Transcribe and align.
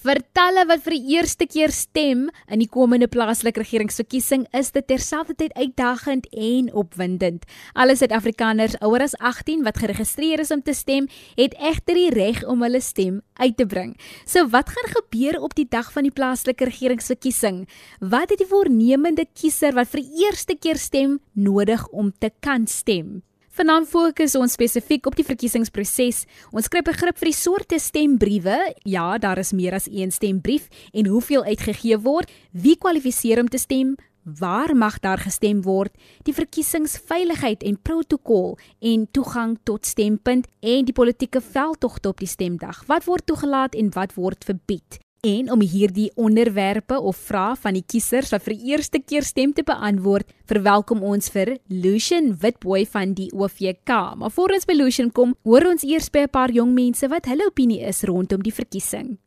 Vir 0.00 0.16
talle 0.32 0.62
wat 0.64 0.80
vir 0.86 0.94
die 0.96 1.16
eerste 1.18 1.44
keer 1.44 1.72
stem 1.76 2.22
in 2.48 2.62
die 2.62 2.68
komende 2.72 3.04
plaaslike 3.12 3.60
regeringsverkiesing 3.60 4.46
is 4.56 4.70
dit 4.72 4.86
terselfdertyd 4.88 5.52
uitdagend 5.58 6.24
en 6.32 6.70
opwindend. 6.72 7.44
Alle 7.76 7.98
Suid-Afrikaners 8.00 8.78
ouer 8.80 9.04
as 9.04 9.18
18 9.20 9.60
wat 9.66 9.82
geregistreer 9.82 10.40
is 10.40 10.54
om 10.56 10.64
te 10.64 10.72
stem, 10.72 11.10
het 11.36 11.52
egter 11.60 12.00
die 12.00 12.08
reg 12.16 12.40
om 12.48 12.64
hulle 12.64 12.80
stem 12.80 13.20
uit 13.44 13.58
te 13.60 13.68
bring. 13.68 13.92
So 14.24 14.48
wat 14.48 14.72
gaan 14.72 14.88
gebeur 14.96 15.42
op 15.44 15.52
die 15.58 15.68
dag 15.68 15.92
van 15.92 16.08
die 16.08 16.16
plaaslike 16.16 16.72
regeringsverkiesing? 16.72 17.66
Wat 18.00 18.32
het 18.32 18.40
die 18.40 18.48
voornemende 18.48 19.28
kiezer 19.36 19.76
wat 19.76 19.92
vir 19.92 20.06
die 20.06 20.24
eerste 20.24 20.56
keer 20.56 20.80
stem 20.80 21.18
nodig 21.36 21.84
om 21.92 22.08
te 22.08 22.32
kan 22.40 22.64
stem? 22.64 23.20
Vanaand 23.50 23.88
fokus 23.90 24.36
ons 24.38 24.52
spesifiek 24.54 25.08
op 25.10 25.16
die 25.18 25.24
verkiesingsproses. 25.26 26.20
Ons 26.54 26.68
skryf 26.70 26.84
begrip 26.86 27.16
vir 27.18 27.32
die 27.32 27.34
soorte 27.34 27.80
stembriewe. 27.82 28.54
Ja, 28.86 29.18
daar 29.18 29.40
is 29.42 29.50
meer 29.50 29.74
as 29.74 29.88
een 29.90 30.14
stembrief 30.14 30.68
en 30.94 31.10
hoeveel 31.10 31.42
uitgegee 31.48 31.98
word, 31.98 32.30
wie 32.54 32.76
kwalifiseer 32.78 33.42
om 33.42 33.50
te 33.50 33.58
stem, 33.58 33.96
waar 34.22 34.70
mag 34.76 35.00
daar 35.02 35.18
gestem 35.18 35.64
word, 35.66 35.90
die 36.22 36.36
verkiesingsveiligheid 36.36 37.66
en 37.66 37.82
protokol 37.82 38.54
en 38.78 39.08
toegang 39.10 39.58
tot 39.66 39.86
stempunt 39.86 40.46
en 40.62 40.86
die 40.86 40.94
politieke 40.94 41.42
veldtogte 41.42 42.14
op 42.14 42.22
die 42.22 42.30
stemdag. 42.30 42.84
Wat 42.86 43.10
word 43.10 43.26
toegelaat 43.26 43.74
en 43.74 43.90
wat 43.98 44.14
word 44.14 44.46
verbied? 44.46 45.02
En 45.20 45.50
om 45.52 45.60
hierdie 45.60 46.08
onderwerpe 46.16 46.96
of 46.96 47.18
vrae 47.28 47.56
van 47.60 47.76
die 47.76 47.82
kiesers 47.84 48.30
wat 48.32 48.46
vir 48.46 48.54
die 48.56 48.70
eerste 48.72 49.02
keer 49.04 49.26
stem 49.28 49.50
te 49.52 49.60
beantwoord, 49.68 50.24
verwelkom 50.48 51.02
ons 51.04 51.28
vir 51.34 51.58
Lucian 51.68 52.30
Witboy 52.40 52.86
van 52.88 53.12
die 53.18 53.28
OVK. 53.36 54.16
Maar 54.16 54.32
voor 54.32 54.56
ons 54.56 54.64
by 54.64 54.78
Lucian 54.78 55.12
kom, 55.12 55.36
hoor 55.44 55.68
ons 55.74 55.84
eers 55.84 56.08
by 56.08 56.24
'n 56.24 56.32
paar 56.32 56.50
jong 56.50 56.72
mense 56.72 57.04
wat 57.08 57.28
hulle 57.28 57.44
opinie 57.44 57.84
is 57.84 58.02
rondom 58.02 58.40
die 58.40 58.54
verkiesing. 58.54 59.18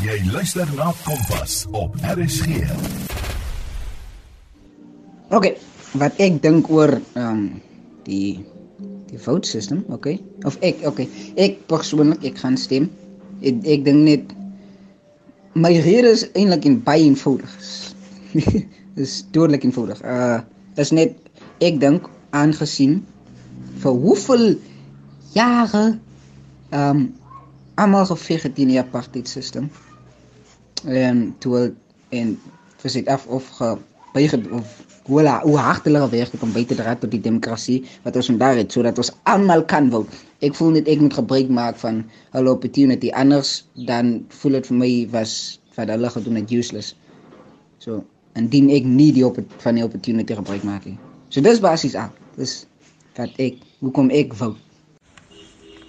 Jy 0.00 0.32
luister 0.32 0.66
na 0.76 0.94
Kompas 1.04 1.66
op 1.72 1.92
RSG. 2.00 2.64
OK, 5.28 5.46
wat 5.92 6.12
ek 6.16 6.40
dink 6.42 6.70
oor 6.70 7.00
ehm 7.14 7.28
um, 7.28 7.60
die 8.04 8.40
die 9.12 9.18
vote 9.18 9.46
system, 9.46 9.84
OK? 9.88 10.16
Of 10.44 10.56
ek 10.62 10.80
OK, 10.86 11.04
ek 11.36 11.66
persoonlik 11.66 12.24
ek 12.24 12.38
gaan 12.38 12.56
stem. 12.56 12.88
Ek, 13.42 13.60
ek 13.66 13.84
dink 13.84 14.08
net 14.08 14.41
my 15.52 15.72
rede 15.80 16.10
is 16.10 16.26
eintlik 16.32 16.64
en 16.64 16.82
baie 16.82 17.04
eenvoudig. 17.04 17.56
is 19.02 19.24
dodelik 19.30 19.64
eenvoudig. 19.64 20.02
Uh 20.02 20.40
is 20.80 20.90
net 20.96 21.18
ek 21.60 21.76
dink 21.80 22.06
aangesien 22.32 23.02
vir 23.82 23.98
hoeveel 24.04 24.46
jare 25.36 25.82
ehm 26.70 26.96
um, 26.96 27.02
almal 27.74 28.06
geveg 28.08 28.46
het 28.46 28.54
teen 28.56 28.72
die 28.72 28.80
apartheid 28.80 29.28
stelsel. 29.28 29.68
En 30.84 31.34
toe 31.38 31.72
en 32.08 32.38
vir 32.82 32.90
sit 32.90 33.08
af 33.08 33.26
of 33.26 33.48
gebuig 34.12 34.50
of 34.52 34.66
hoe 35.06 35.22
la 35.22 35.40
hoe 35.42 35.58
hard 35.58 35.84
hulle 35.84 36.00
gewerk 36.04 36.32
het 36.32 36.42
om 36.42 36.52
by 36.54 36.62
te 36.64 36.76
dra 36.78 36.94
tot 36.94 37.10
die 37.10 37.20
demokrasie 37.20 37.82
wat 38.04 38.16
ons 38.16 38.28
vandag 38.30 38.60
het 38.60 38.72
sodat 38.72 38.98
ons 38.98 39.10
almal 39.24 39.64
kan 39.64 39.90
vote. 39.90 40.10
Ek 40.42 40.54
voel 40.54 40.76
net 40.76 40.88
ek 40.88 41.00
moet 41.02 41.14
gebruik 41.14 41.50
maak 41.50 41.78
van 41.82 42.02
hulle 42.36 42.50
opportunity 42.50 43.10
anders 43.10 43.64
dan 43.88 44.20
voel 44.42 44.58
dit 44.60 44.70
vir 44.70 44.78
my 44.78 44.90
was 45.10 45.36
wat 45.76 45.90
hulle 45.90 46.10
gedoen 46.10 46.38
het 46.38 46.52
useless. 46.52 46.94
So 47.78 48.04
indien 48.38 48.70
ek 48.70 48.86
nie 48.86 49.10
die 49.12 49.24
op 49.26 49.40
van 49.64 49.78
die 49.78 49.84
opportunity 49.84 50.36
gebruik 50.38 50.62
maak 50.62 50.86
nie. 50.86 50.98
So 51.30 51.40
dis 51.40 51.60
basies 51.60 51.96
al. 51.98 52.12
Dis 52.36 52.62
wat 53.18 53.34
ek 53.42 53.58
hoekom 53.80 54.12
ek 54.14 54.36
vote. 54.38 54.60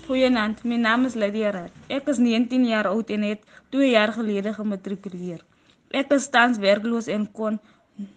Goeienaand, 0.03 0.65
my 0.67 0.75
naam 0.75 1.05
is 1.07 1.13
Lydia 1.15 1.53
Rad. 1.55 1.71
Ek 1.87 2.09
is 2.11 2.17
19 2.19 2.65
jaar 2.67 2.89
oud 2.89 3.11
en 3.13 3.21
het 3.23 3.45
2 3.71 3.93
jaar 3.93 4.11
gelede 4.11 4.51
gematrikuleer. 4.53 5.39
Ek 5.95 6.11
is 6.11 6.27
tans 6.33 6.57
werkloos 6.59 7.07
en 7.07 7.29
kon 7.31 7.61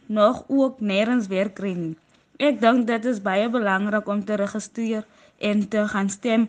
nog 0.06 0.44
ook 0.47 0.81
nêrens 0.81 1.28
werk 1.28 1.54
kry 1.60 1.72
nie. 1.75 1.97
Ek 2.38 2.60
dink 2.60 2.87
dit 2.87 3.04
is 3.04 3.22
baie 3.25 3.48
belangrik 3.48 4.09
om 4.09 4.25
te 4.25 4.37
registreer 4.37 5.04
en 5.38 5.69
te 5.69 5.87
gaan 5.88 6.10
stem 6.12 6.48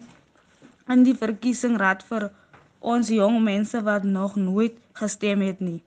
in 0.93 1.03
die 1.07 1.15
verkiesingsraad 1.15 2.03
vir 2.09 2.29
ons 2.79 3.09
jong 3.11 3.41
mense 3.43 3.81
wat 3.83 4.03
nog 4.03 4.35
nooit 4.35 4.77
gestem 4.99 5.41
het 5.41 5.59
nie. 5.59 5.81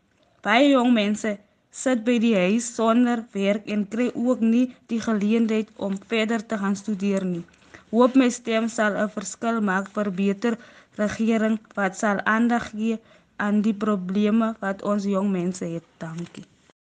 Baie 0.45 0.71
jong 0.73 0.93
mense 0.97 1.37
sit 1.71 2.03
by 2.05 2.19
die 2.23 2.35
huis 2.37 2.67
sonder 2.75 3.25
werk 3.37 3.69
en 3.71 3.87
kry 3.93 4.11
ook 4.15 4.43
nie 4.43 4.67
die 4.93 5.01
geleentheid 5.01 5.71
om 5.77 5.99
verder 6.13 6.45
te 6.47 6.59
gaan 6.59 6.77
studeer 6.77 7.25
nie. 7.25 7.45
Hoop 7.91 8.17
my 8.19 8.29
stem 8.31 8.69
sal 8.69 8.97
'n 8.97 9.15
verskil 9.17 9.61
maak 9.71 9.91
vir 9.97 10.11
beter 10.23 10.59
regering 11.03 11.59
wat 11.79 11.97
sal 11.97 12.25
aandag 12.37 12.71
gee 12.71 12.99
aan 13.37 13.63
die 13.67 13.75
probleme 13.87 14.55
wat 14.61 14.83
ons 14.83 15.05
jong 15.05 15.31
mense 15.31 15.65
het. 15.65 15.87
Dankie. 15.99 16.50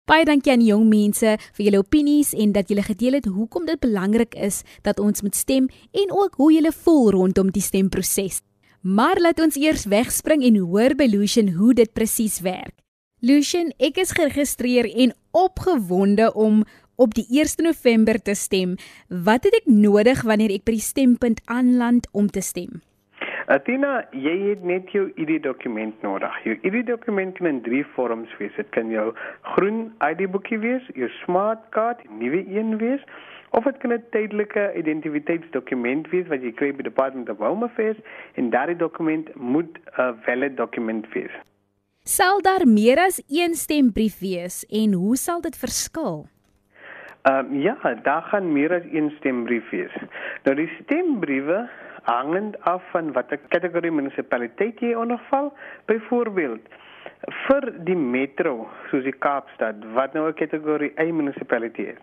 Baie 0.04 0.26
dankie 0.28 0.52
aan 0.52 0.60
die 0.60 0.68
jong 0.68 0.84
mense 0.90 1.30
vir 1.56 1.62
julle 1.64 1.78
opinies 1.80 2.34
en 2.36 2.50
dat 2.52 2.68
julle 2.68 2.82
gedeel 2.84 3.14
het 3.16 3.28
hoekom 3.32 3.64
dit 3.64 3.80
belangrik 3.80 4.34
is 4.36 4.60
dat 4.84 5.00
ons 5.00 5.24
moet 5.24 5.36
stem 5.36 5.70
en 5.96 6.12
ook 6.12 6.36
hoe 6.36 6.50
julle 6.52 6.72
voel 6.76 7.08
rondom 7.14 7.48
die 7.54 7.64
stemproses. 7.64 8.42
Maar 8.84 9.16
laat 9.24 9.40
ons 9.40 9.56
eers 9.56 9.86
wegspring 9.88 10.44
en 10.44 10.60
hoor 10.60 10.92
by 11.00 11.08
Lucian 11.08 11.54
hoe 11.56 11.72
dit 11.72 11.88
presies 11.96 12.42
werk. 12.44 12.76
Lucian, 13.24 13.72
ek 13.80 13.96
is 14.04 14.12
geregistreer 14.12 14.90
en 14.92 15.16
opgewonde 15.32 16.34
om 16.36 16.66
op 17.00 17.16
die 17.16 17.24
1 17.32 17.64
November 17.64 18.20
te 18.20 18.36
stem. 18.36 18.76
Wat 19.08 19.48
het 19.48 19.56
ek 19.62 19.72
nodig 19.72 20.20
wanneer 20.28 20.52
ek 20.52 20.68
by 20.68 20.76
die 20.76 20.84
stempunt 20.84 21.40
aanland 21.48 22.12
om 22.12 22.28
te 22.28 22.44
stem? 22.44 22.84
Athena, 23.46 24.06
jy 24.16 24.34
het 24.48 24.62
net 24.64 24.88
jou 24.94 25.10
ID-dokument 25.20 26.02
nodig. 26.02 26.36
Jou 26.46 26.54
ID-dokument 26.64 27.36
kan 27.36 27.46
in 27.50 27.60
drie 27.66 27.82
vorms 27.92 28.32
wees. 28.38 28.54
Dit 28.56 28.70
kan 28.72 28.88
jou 28.88 29.10
groen 29.54 29.90
ID-boekie 30.00 30.58
wees, 30.62 30.86
jou 30.96 31.08
smart 31.22 31.66
card, 31.76 32.00
nuwe 32.08 32.40
een 32.48 32.78
wees, 32.80 33.04
of 33.50 33.64
dit 33.64 33.76
kan 33.78 33.92
'n 33.92 34.04
tydelike 34.10 34.72
identiteitsdokument 34.74 36.08
wees 36.10 36.26
wat 36.28 36.42
jy 36.42 36.52
kry 36.52 36.70
by 36.72 36.82
die 36.82 36.90
Department 36.90 37.28
of 37.28 37.38
Home 37.38 37.64
Affairs 37.64 37.98
en 38.34 38.50
daardie 38.50 38.76
dokument 38.76 39.34
moet 39.34 39.78
'n 39.98 40.14
valid 40.24 40.56
dokument 40.56 41.06
wees. 41.12 41.32
Sal 42.02 42.42
daar 42.42 42.66
meer 42.66 42.98
as 42.98 43.22
een 43.28 43.54
stembrief 43.54 44.18
wees 44.18 44.64
en 44.68 44.92
hoe 44.92 45.16
sal 45.16 45.40
dit 45.40 45.56
verskil? 45.56 46.26
Ehm 47.22 47.52
um, 47.52 47.60
ja, 47.60 47.76
daar 48.02 48.22
gaan 48.22 48.52
meer 48.52 48.74
as 48.74 48.82
een 48.92 49.12
stembrief 49.18 49.70
wees. 49.70 49.92
Nou 50.42 50.56
die 50.56 50.70
stembriewe 50.82 51.68
hangend 52.08 52.56
af 52.70 52.82
van 52.92 53.12
watter 53.12 53.40
kategorie 53.48 53.92
munisipaliteit 53.92 54.80
jy 54.80 54.94
onderval. 54.94 55.52
Byvoorbeeld 55.90 56.68
vir 57.46 57.70
die 57.88 57.96
metro 57.96 58.68
soos 58.90 59.04
die 59.04 59.18
Kaapstad 59.26 59.84
wat 59.98 60.14
nou 60.14 60.28
'n 60.28 60.40
kategorie 60.40 60.92
A 61.00 61.04
munisipaliteit 61.12 61.96
is. 61.96 62.02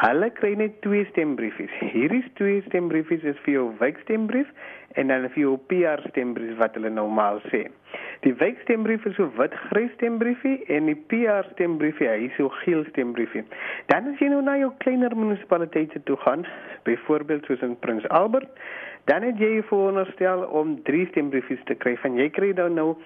Hulle 0.00 0.30
kry 0.34 0.54
net 0.56 0.80
twee 0.84 1.04
stembriefies. 1.10 1.72
Hierdie 1.92 2.24
twee 2.38 2.62
stembriefies 2.68 3.24
is 3.28 3.40
vir 3.44 3.54
jou 3.58 3.66
wijkstembrief 3.78 4.48
en 5.00 5.12
dan 5.12 5.28
vir 5.34 5.42
jou 5.42 5.52
PR 5.68 6.00
stembrief 6.08 6.56
wat 6.60 6.74
hulle 6.78 6.90
normaal 6.90 7.40
sê. 7.52 7.66
Die 8.24 8.32
wijkstembrief 8.40 9.04
is 9.08 9.16
so 9.18 9.28
wit-grys 9.36 9.92
stembriefie 9.98 10.56
en 10.72 10.88
die 10.88 10.96
PR 11.12 11.48
stembriefie 11.52 12.08
is 12.26 12.36
so 12.38 12.48
geel 12.62 12.84
stembriefie. 12.88 13.44
Dan 13.92 14.12
as 14.12 14.22
jy 14.22 14.30
nou 14.32 14.40
na 14.44 14.56
jou 14.60 14.72
kleiner 14.84 15.14
munisipaliteite 15.16 16.02
toe 16.08 16.16
gaan, 16.24 16.46
byvoorbeeld 16.88 17.46
soos 17.46 17.64
in 17.66 17.76
Prins 17.84 18.08
Albert, 18.08 18.48
dan 19.04 19.22
het 19.22 19.38
jy 19.38 19.62
veronderstel 19.62 20.44
om 20.44 20.82
drie 20.82 21.06
stembriefies 21.10 21.62
te 21.64 21.74
kry 21.74 21.96
van 21.96 22.16
jy 22.16 22.30
kry 22.30 22.52
dan 22.52 22.74
nou 22.74 22.96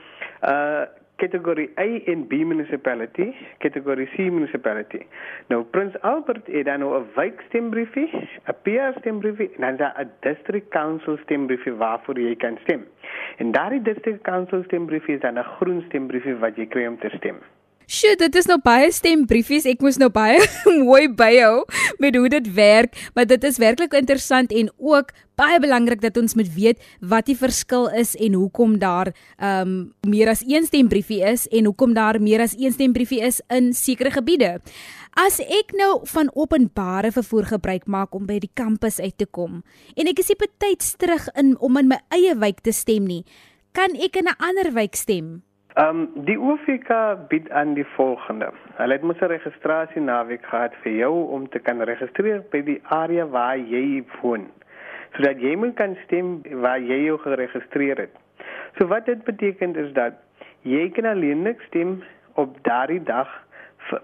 uh 0.43 0.87
kategorie 1.17 1.71
A 1.81 1.87
en 2.13 2.27
B 2.29 2.43
municipality, 2.45 3.31
kategorie 3.59 4.07
C 4.13 4.29
municipality. 4.29 5.01
Nou 5.49 5.63
Prins 5.73 5.97
Albert 6.01 6.47
het 6.47 6.65
dan 6.69 6.79
nou 6.81 6.93
'n 6.99 7.07
wijk 7.15 7.41
stembriefie, 7.49 8.11
'n 8.13 8.57
PR 8.63 8.99
stembriefie 8.99 9.51
en 9.59 9.77
dan 9.77 9.93
'n 9.97 10.11
district 10.21 10.69
council 10.69 11.17
stembriefie 11.25 11.73
waarvoor 11.73 12.19
jy 12.21 12.37
kan 12.37 12.59
stem. 12.63 12.85
En 13.37 13.53
daardie 13.53 13.83
district 13.83 14.23
council 14.23 14.63
stembriefie 14.63 15.15
is 15.15 15.21
dan 15.21 15.39
'n 15.39 15.45
groen 15.57 15.83
stembriefie 15.89 16.37
wat 16.37 16.57
jy 16.57 16.67
kry 16.67 16.87
om 16.87 16.99
te 16.99 17.09
stem. 17.09 17.37
Sjoe, 17.87 18.17
dit 18.19 18.35
is 18.35 18.49
nou 18.50 18.56
baie 18.59 18.88
stembriefies. 18.91 19.62
Ek 19.71 19.83
moes 19.85 19.94
nou 20.03 20.09
baie 20.11 20.41
mooi 20.88 21.06
byhou 21.06 21.61
met 22.03 22.17
hoe 22.19 22.27
dit 22.35 22.49
werk, 22.56 22.99
maar 23.15 23.29
dit 23.31 23.47
is 23.47 23.61
werklik 23.62 23.94
interessant 23.94 24.50
en 24.50 24.73
ook 24.83 25.12
baie 25.38 25.61
belangrik 25.62 26.03
dat 26.03 26.19
ons 26.19 26.35
moet 26.35 26.50
weet 26.56 26.83
wat 26.99 27.31
die 27.31 27.38
verskil 27.38 27.87
is 27.94 28.17
en 28.19 28.35
hoekom 28.35 28.81
daar 28.83 29.12
ehm 29.38 29.71
um, 29.71 29.79
meer 30.03 30.33
as 30.35 30.43
een 30.43 30.67
stembriefie 30.67 31.23
is 31.31 31.47
en 31.55 31.71
hoekom 31.71 31.94
daar 31.94 32.19
meer 32.19 32.43
as 32.43 32.59
een 32.59 32.75
stembriefie 32.75 33.23
is 33.23 33.38
in 33.55 33.71
sekere 33.71 34.11
gebiede. 34.11 34.56
As 35.15 35.38
ek 35.38 35.71
nou 35.79 36.03
van 36.11 36.35
openbare 36.35 37.15
vervoer 37.15 37.55
gebruik 37.55 37.87
maak 37.87 38.19
om 38.19 38.27
by 38.27 38.43
die 38.43 38.50
kampus 38.59 38.99
uit 38.99 39.15
te 39.15 39.31
kom 39.31 39.62
en 39.94 40.11
ek 40.11 40.27
is 40.27 40.35
nie 40.35 40.43
betyds 40.43 40.97
terug 40.99 41.31
in 41.38 41.55
om 41.62 41.79
in 41.79 41.94
my 41.94 42.03
eie 42.11 42.35
wijk 42.35 42.67
te 42.67 42.75
stem 42.75 43.06
nie, 43.06 43.23
kan 43.71 43.94
ek 43.94 44.19
in 44.19 44.27
'n 44.27 44.41
ander 44.43 44.75
wijk 44.75 44.99
stem? 44.99 45.47
Ehm 45.76 45.88
um, 45.88 46.25
die 46.25 46.38
OFK 46.40 46.90
bied 47.28 47.50
aan 47.50 47.75
die 47.76 47.84
volgende. 47.84 48.46
Hulle 48.78 48.93
het 48.93 49.02
mos 49.02 49.19
'n 49.20 49.28
registrasie 49.28 50.00
naweek 50.00 50.44
gehad 50.46 50.75
vir 50.82 50.93
jou 50.93 51.28
om 51.37 51.49
te 51.49 51.58
kan 51.58 51.82
registreer 51.82 52.40
by 52.50 52.62
die 52.64 52.81
area 52.82 53.26
waar 53.26 53.58
jy 53.58 54.05
woon. 54.20 54.46
Sodat 55.12 55.40
jy 55.40 55.56
moet 55.56 55.75
kan 55.75 55.96
stem 56.05 56.40
waar 56.62 56.81
jy 56.81 57.05
jou 57.05 57.19
geregistreer 57.19 57.96
het. 57.96 58.14
So 58.78 58.87
wat 58.87 59.05
dit 59.06 59.25
beteken 59.25 59.76
is 59.76 59.93
dat 59.93 60.12
jy 60.62 60.88
kan 60.90 61.05
alleenlik 61.05 61.61
stem 61.61 62.02
op 62.34 62.56
daardie 62.62 63.02
dag 63.02 63.28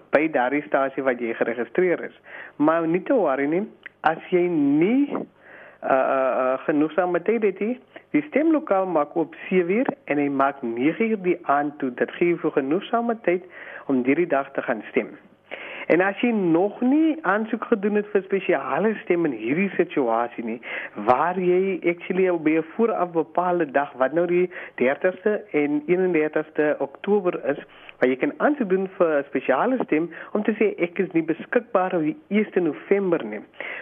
by 0.09 0.29
daardie 0.31 0.63
stasie 0.67 1.03
wat 1.03 1.19
jy 1.19 1.33
geregistreer 1.33 2.03
is. 2.03 2.21
Maar 2.55 2.87
nie 2.87 3.03
te 3.03 3.13
worry 3.13 3.45
nie, 3.45 3.67
as 4.01 4.21
jy 4.29 4.45
nie 4.47 5.09
uh 5.09 5.89
uh 5.89 6.57
genoegsame 6.65 7.21
tyd 7.21 7.43
het 7.43 7.59
nie, 7.59 7.79
Die 8.13 8.21
stemlokaal 8.21 8.85
maak 8.85 9.15
op 9.15 9.35
7uur 9.49 9.87
en 10.05 10.19
hy 10.21 10.27
maak 10.29 10.59
9uur 10.61 11.21
die 11.25 11.39
aand 11.49 11.79
toe. 11.81 11.89
Dit 11.97 12.11
gee 12.19 12.35
vir 12.37 12.51
genoegsame 12.53 13.15
tyd 13.25 13.45
om 13.89 14.03
hierdie 14.05 14.27
dag 14.29 14.51
te 14.53 14.61
gaan 14.61 14.83
stem. 14.89 15.07
En 15.87 16.01
as 16.05 16.19
jy 16.21 16.29
nog 16.31 16.77
nie 16.85 17.17
aansoek 17.27 17.65
gedoen 17.71 17.97
het 17.97 18.11
vir 18.11 18.21
spesiale 18.27 18.91
stem 19.01 19.25
in 19.25 19.33
hierdie 19.37 19.71
situasie 19.75 20.45
nie, 20.45 20.59
waar 21.07 21.39
jy 21.41 21.79
actually 21.89 22.27
op 22.29 22.45
'n 22.47 22.61
vooraf 22.75 23.11
bepaalde 23.11 23.65
dag 23.71 23.91
wat 24.03 24.13
nou 24.13 24.27
die 24.27 24.49
30ste 24.75 25.33
en 25.51 25.81
31ste 25.87 26.75
Oktober 26.79 27.39
is, 27.49 27.59
waar 27.97 28.09
jy 28.09 28.15
kan 28.15 28.33
aansoek 28.37 28.69
doen 28.69 28.87
vir 28.97 29.17
'n 29.17 29.25
spesiale 29.31 29.77
stem 29.83 30.09
om 30.33 30.43
te 30.43 30.53
sê 30.61 30.69
ek 30.77 30.99
is 30.99 31.11
nie 31.11 31.25
beskikbaar 31.25 31.95
op 31.95 32.01
die 32.01 32.17
1 32.29 32.63
November 32.63 33.25
nie. 33.25 33.41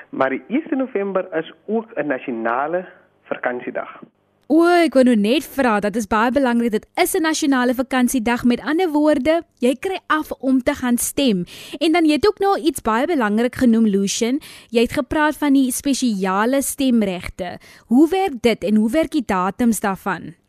Maar 0.10 0.30
die 0.30 0.44
1 0.48 0.78
November 0.78 1.28
is 1.34 1.54
ook 1.68 1.88
'n 1.96 2.08
nasionale 2.08 2.86
vakansiedag. 3.24 4.21
O, 4.52 4.66
ek 4.68 4.98
wou 4.98 5.06
nou 5.08 5.14
net 5.16 5.46
vra, 5.48 5.78
dit 5.80 5.96
is 5.96 6.10
baie 6.12 6.32
belangrik. 6.36 6.74
Dit 6.74 6.88
is 7.00 7.16
'n 7.16 7.24
nasionale 7.24 7.74
vakansiedag. 7.74 8.44
Met 8.44 8.60
ander 8.60 8.90
woorde, 8.92 9.44
jy 9.60 9.76
kry 9.80 10.00
af 10.08 10.32
om 10.40 10.62
te 10.62 10.76
gaan 10.76 10.98
stem. 10.98 11.46
En 11.80 11.92
dan 11.92 12.06
jy 12.06 12.20
het 12.20 12.28
ook 12.28 12.40
nou 12.40 12.60
iets 12.60 12.82
baie 12.82 13.08
belangrik 13.08 13.56
genoem, 13.56 13.88
Lucian. 13.88 14.42
Jy 14.70 14.82
het 14.82 14.92
gepraat 14.92 15.38
van 15.38 15.54
die 15.54 15.72
spesiale 15.72 16.62
stemregte. 16.62 17.60
Hoe 17.88 18.10
werk 18.10 18.42
dit 18.42 18.64
en 18.64 18.76
hoe 18.76 18.90
werk 18.90 19.12
die 19.12 19.24
datums 19.26 19.80
daarvan? 19.80 20.41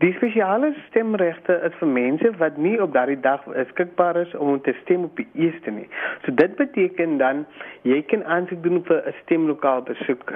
Die 0.00 0.12
spesiale 0.16 0.70
stemregte 0.88 1.58
is 1.66 1.74
vir 1.76 1.88
mense 1.92 2.30
wat 2.40 2.56
nie 2.56 2.78
op 2.80 2.94
daardie 2.94 3.18
dag 3.20 3.42
beskikbaar 3.44 4.16
is 4.16 4.30
om 4.40 4.60
te 4.64 4.72
stem 4.78 5.02
op 5.04 5.18
die 5.20 5.26
eerste 5.34 5.74
nie. 5.76 5.88
So 6.24 6.32
dit 6.32 6.54
beteken 6.56 7.18
dan 7.20 7.42
jy 7.84 7.98
kan 8.08 8.24
aansoek 8.24 8.62
doen 8.64 8.80
vir 8.88 9.02
'n 9.02 9.14
stemlokaal 9.22 9.82
besoek 9.90 10.32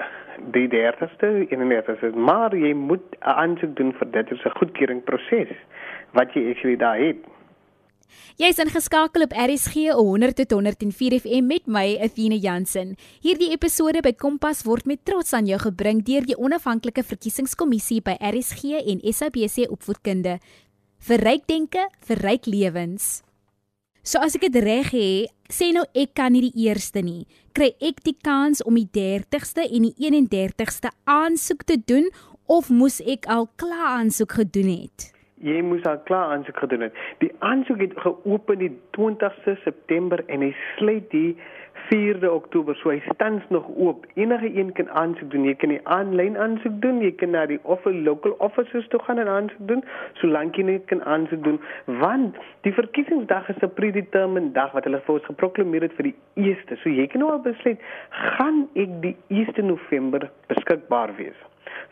die 0.53 0.69
30ste 0.69 1.27
en 1.27 1.39
die 1.41 1.49
31ste, 1.57 2.13
maar 2.13 2.57
jy 2.57 2.75
moet 2.75 3.17
aansoek 3.21 3.77
doen 3.77 3.93
vir 3.93 4.11
dit. 4.11 4.31
Is 4.31 4.45
'n 4.45 4.59
goedkeuringsproses 4.59 5.57
wat 6.13 6.35
jy 6.35 6.51
actually 6.51 6.77
daar 6.77 6.99
het. 6.99 7.34
Jy 8.41 8.49
is 8.51 8.61
ingeskakel 8.63 9.25
op 9.27 9.35
RSG 9.37 9.93
100 9.95 10.37
tot 10.41 10.57
104 10.57 11.19
FM 11.21 11.47
met 11.47 11.69
my 11.71 11.85
Athena 12.03 12.39
Jansen. 12.41 12.97
Hierdie 13.23 13.53
episode 13.55 14.03
by 14.03 14.15
Kompas 14.19 14.65
word 14.67 14.89
met 14.91 15.05
trots 15.07 15.35
aan 15.37 15.47
jou 15.47 15.61
gebring 15.63 16.03
deur 16.07 16.27
die 16.27 16.39
onafhanklike 16.39 17.05
verkiesingskommissie 17.07 18.01
by 18.03 18.17
RSG 18.19 18.81
en 18.83 19.05
SABC 19.07 19.69
Opvoedkunde. 19.71 20.41
Vir 21.05 21.25
ryk 21.25 21.47
denke, 21.47 21.87
vir 22.09 22.25
ryk 22.25 22.49
lewens. 22.51 23.23
So 24.05 24.21
as 24.21 24.35
ek 24.37 24.51
dit 24.51 24.61
reg 24.61 24.91
het, 24.93 25.33
sê 25.49 25.71
nou 25.73 25.87
ek 25.97 26.13
kan 26.19 26.35
nie 26.35 26.51
die 26.51 26.67
eerste 26.67 27.01
nie. 27.01 27.25
Kry 27.57 27.71
ek 27.81 28.03
die 28.05 28.17
kans 28.19 28.61
om 28.67 28.77
die 28.77 28.89
30ste 28.93 29.65
en 29.65 29.89
die 29.89 30.11
31ste 30.11 30.93
aansoek 31.09 31.65
te 31.65 31.79
doen 31.81 32.11
of 32.51 32.69
moes 32.69 33.01
ek 33.01 33.25
al 33.33 33.49
klaar 33.57 34.01
aansoek 34.03 34.43
gedoen 34.43 34.75
het? 34.75 35.14
Jy 35.45 35.61
moes 35.63 35.85
al 35.89 36.01
klaar 36.09 36.33
aansoek 36.35 36.63
gedoen 36.65 36.87
het. 36.89 37.03
Die 37.25 37.33
aansoek 37.45 37.83
het 37.85 37.99
geopen 38.07 38.63
die 38.63 38.73
20ste 38.97 39.59
September 39.65 40.25
en 40.27 40.41
hy 40.47 40.55
sluit 40.77 41.11
die 41.13 41.35
4de 41.89 42.31
Oktober. 42.31 42.77
So 42.81 42.91
hy 42.91 43.03
staan 43.13 43.43
nog 43.53 43.67
oop. 43.77 44.07
Enige 44.15 44.49
een 44.57 44.73
kan 44.73 44.91
aansoek 44.91 45.31
doen. 45.31 45.45
Jy 45.45 45.55
kan 45.61 45.69
die 45.75 45.81
aanlyn 45.85 46.39
aansoek 46.39 46.81
doen. 46.81 47.03
Jy 47.05 47.13
kan 47.21 47.35
na 47.37 47.45
die 47.51 47.59
of 47.63 47.85
local 47.85 48.37
offices 48.47 48.89
toe 48.89 49.01
gaan 49.05 49.19
en 49.19 49.29
aansoek 49.29 49.69
doen, 49.69 49.85
solank 50.21 50.57
jy 50.57 50.65
net 50.69 50.87
kan 50.93 51.03
aansoek 51.05 51.43
doen. 51.45 51.61
Want 52.01 52.39
die 52.67 52.73
verkiesingsdag 52.73 53.49
is 53.53 53.61
'n 53.61 53.73
predetermined 53.75 54.55
dag 54.55 54.73
wat 54.73 54.85
hulle 54.85 55.01
vir 55.01 55.15
ons 55.15 55.25
geproklaameer 55.25 55.83
het 55.83 55.97
vir 56.01 56.11
die 56.11 56.17
1ste. 56.35 56.77
So 56.77 56.89
jy 56.89 57.07
kan 57.07 57.21
nou 57.21 57.31
al 57.33 57.43
besluit, 57.43 57.81
gaan 58.11 58.69
ek 58.75 59.01
die 59.03 59.17
1ste 59.29 59.63
November 59.63 60.31
beskikbaar 60.47 61.17
wees. 61.17 61.37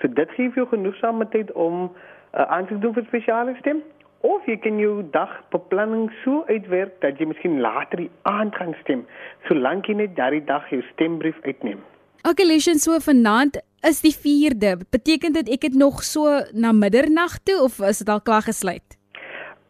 So 0.00 0.08
dit 0.08 0.30
gee 0.30 0.48
vir 0.50 0.64
jou 0.64 0.68
genoegsame 0.68 1.28
tyd 1.28 1.52
om 1.52 1.90
uh, 2.34 2.46
aansoek 2.56 2.80
doen 2.82 2.94
vir 2.94 3.06
spesiale 3.08 3.56
stem 3.60 3.82
of 4.22 4.46
jy 4.46 4.56
kan 4.62 4.78
jou 4.78 5.02
dagbeplanning 5.14 6.10
so 6.22 6.44
uitwerk 6.48 6.94
dat 7.02 7.18
jy 7.18 7.26
miskien 7.32 7.58
later 7.64 8.04
die 8.04 8.10
aand 8.30 8.54
gaan 8.58 8.74
stem 8.82 9.04
solank 9.48 9.90
jy 9.90 9.98
net 10.02 10.16
daardie 10.16 10.44
dag 10.46 10.68
jou 10.70 10.82
stembrief 10.92 11.38
uitneem. 11.42 11.82
Okay, 12.22 12.46
Leshan, 12.46 12.78
so 12.78 12.94
vanaand 13.02 13.58
is 13.82 13.98
die 14.04 14.14
4de. 14.14 14.76
Beteken 14.94 15.34
dit 15.34 15.48
ek 15.56 15.66
het 15.66 15.74
nog 15.74 16.04
so 16.06 16.38
na 16.54 16.70
middernag 16.72 17.40
toe 17.42 17.58
of 17.64 17.80
is 17.82 18.04
dit 18.04 18.12
al 18.12 18.22
klaar 18.22 18.46
gesluit? 18.46 19.01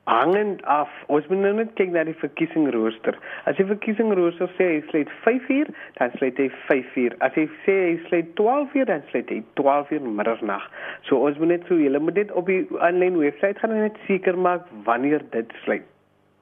Hangend 0.05 0.65
af. 0.65 0.89
Ons 1.07 1.27
moet 1.31 1.39
nou 1.39 1.55
net 1.55 1.75
kyk 1.79 1.93
na 1.95 2.03
die 2.09 2.17
verkiesingsrooster. 2.19 3.15
As 3.47 3.55
die 3.59 3.67
verkiesingsrooster 3.69 4.51
sê 4.59 4.65
hy 4.73 4.81
sluit 4.91 5.11
5 5.23 5.51
uur, 5.57 5.69
dan 5.99 6.09
sluit 6.19 6.37
hy 6.43 6.49
5 6.67 6.97
uur. 7.05 7.13
As 7.27 7.33
hy 7.39 7.47
sê 7.67 7.75
hy 7.87 7.95
sluit 8.09 8.29
12 8.41 8.75
uur, 8.81 8.89
dan 8.91 9.03
sluit 9.13 9.29
hy 9.31 9.39
12 9.61 9.95
uur 9.97 10.05
middernag. 10.19 10.65
So 11.09 11.13
ons 11.23 11.37
moet 11.39 11.53
net 11.55 11.65
so 11.71 11.75
julle 11.79 12.01
moet 12.03 12.17
dit 12.19 12.31
op 12.35 12.45
die 12.51 12.63
aanlyn 12.83 13.21
webwerf 13.23 13.59
gaan 13.63 13.75
net 13.79 13.97
seker 14.09 14.37
maak 14.39 14.63
wanneer 14.89 15.23
dit 15.35 15.49
sluit. 15.63 15.87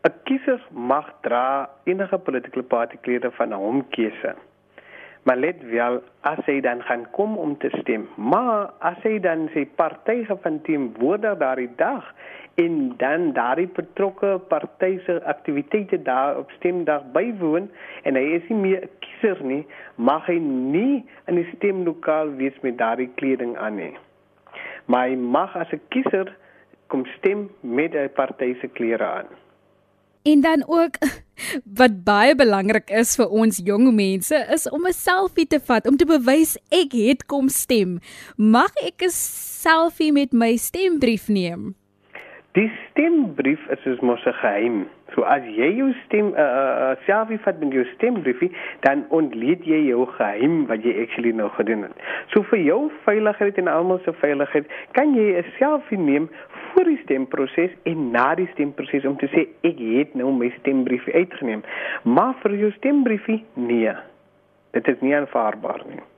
'n 0.04 0.12
Kiezer 0.24 0.60
mag 0.70 1.06
dra 1.22 1.70
enige 1.84 2.18
politieke 2.18 2.62
party 2.62 2.96
klere 2.96 3.30
van 3.30 3.52
hom 3.52 3.84
keuse 3.90 4.34
maar 5.24 5.36
let 5.36 5.62
wel 5.70 6.02
as 6.20 6.40
hy 6.46 6.60
dan 6.60 6.82
gaan 6.82 7.06
kom 7.10 7.36
om 7.36 7.56
te 7.58 7.70
stem 7.80 8.08
maar 8.16 8.70
as 8.78 9.00
hy 9.02 9.18
dan 9.20 9.48
sy 9.54 9.66
party 9.80 10.24
van 10.28 10.60
team 10.62 10.92
word 10.98 11.26
daardie 11.40 11.70
dag 11.76 12.12
en 12.54 12.94
dan 12.96 13.32
daardie 13.32 13.66
betrokke 13.66 14.38
party 14.48 14.98
se 15.06 15.18
aktiwiteite 15.24 16.02
daar 16.02 16.38
op 16.38 16.50
stemdag 16.58 17.02
bywoon 17.12 17.70
en 18.02 18.14
hy 18.14 18.24
is 18.38 18.48
nie 18.48 18.58
meer 18.58 18.82
'n 18.84 18.90
kiezer 19.00 19.42
nie 19.42 19.64
mag 19.96 20.26
hy 20.26 20.38
nie 20.38 21.04
in 21.26 21.34
die 21.40 21.48
stemlokaal 21.56 22.34
wees 22.40 22.56
met 22.62 22.78
daardie 22.78 23.10
kleding 23.14 23.56
aan 23.56 23.76
nie. 23.76 23.94
Maar 24.86 25.08
hy 25.08 25.16
mag 25.16 25.56
as 25.56 25.72
'n 25.72 25.80
kiezer 25.88 26.36
kom 26.86 27.06
stem 27.16 27.50
met 27.60 27.94
'n 27.94 28.10
party 28.14 28.54
se 28.60 28.68
klere 28.68 29.04
aan. 29.04 29.28
En 30.22 30.40
dan 30.40 30.64
ook 30.66 30.94
wat 31.78 32.04
baie 32.04 32.34
belangrik 32.34 32.90
is 32.90 33.16
vir 33.16 33.28
ons 33.28 33.60
jong 33.64 33.90
mense 33.94 34.38
is 34.54 34.66
om 34.70 34.86
'n 34.86 34.92
selfie 34.92 35.46
te 35.46 35.60
vat 35.60 35.86
om 35.86 35.96
te 35.96 36.06
bewys 36.06 36.56
ek 36.70 36.92
het 36.92 37.26
kom 37.26 37.48
stem. 37.48 38.00
Mag 38.36 38.72
ek 38.82 39.02
'n 39.02 39.10
selfie 39.10 40.12
met 40.12 40.32
my 40.32 40.56
stembrief 40.56 41.28
neem? 41.28 41.74
Die 42.54 42.70
stembrief 42.90 43.62
is 43.74 43.80
soos 43.82 44.00
mos 44.00 44.24
'n 44.26 44.32
geheim. 44.32 44.86
So 45.14 45.22
as 45.22 45.42
jy 45.42 45.70
jou 45.74 45.88
stem 46.04 46.28
uh, 46.38 46.42
uh, 46.42 46.92
selfie 47.06 47.38
vat 47.42 47.58
met 47.58 47.72
jou 47.74 47.82
stembriefie, 47.94 48.50
dan 48.86 49.02
ontleed 49.08 49.66
jy 49.66 49.80
jou 49.88 50.06
geheim 50.06 50.66
wat 50.70 50.86
jy 50.86 50.94
actually 51.02 51.32
nou 51.34 51.48
gedoen 51.56 51.82
het. 51.88 52.06
So 52.30 52.46
vir 52.52 52.62
jou 52.62 52.78
veiligheid 53.08 53.58
en 53.58 53.72
almal 53.74 53.98
se 54.04 54.14
veiligheid, 54.22 54.70
kan 54.92 55.16
jy 55.18 55.34
'n 55.42 55.50
selfie 55.58 55.98
neem 55.98 56.30
voor 56.70 56.84
die 56.84 57.00
stemproses 57.02 57.74
en 57.82 58.10
na 58.10 58.34
die 58.34 58.48
stemproses 58.54 59.04
om 59.04 59.18
te 59.18 59.26
sê 59.34 59.48
ek 59.66 59.78
het 59.78 60.14
nou 60.14 60.30
my 60.32 60.54
stembriefie 60.60 61.14
uitgeneem. 61.14 61.62
Maar 62.02 62.34
vir 62.42 62.54
jou 62.54 62.70
stembriefie 62.78 63.42
nee. 63.54 63.94
Dit 64.70 64.88
is 64.88 65.00
nie 65.00 65.16
aanvaarbaar 65.16 65.82
nie. 65.90 66.13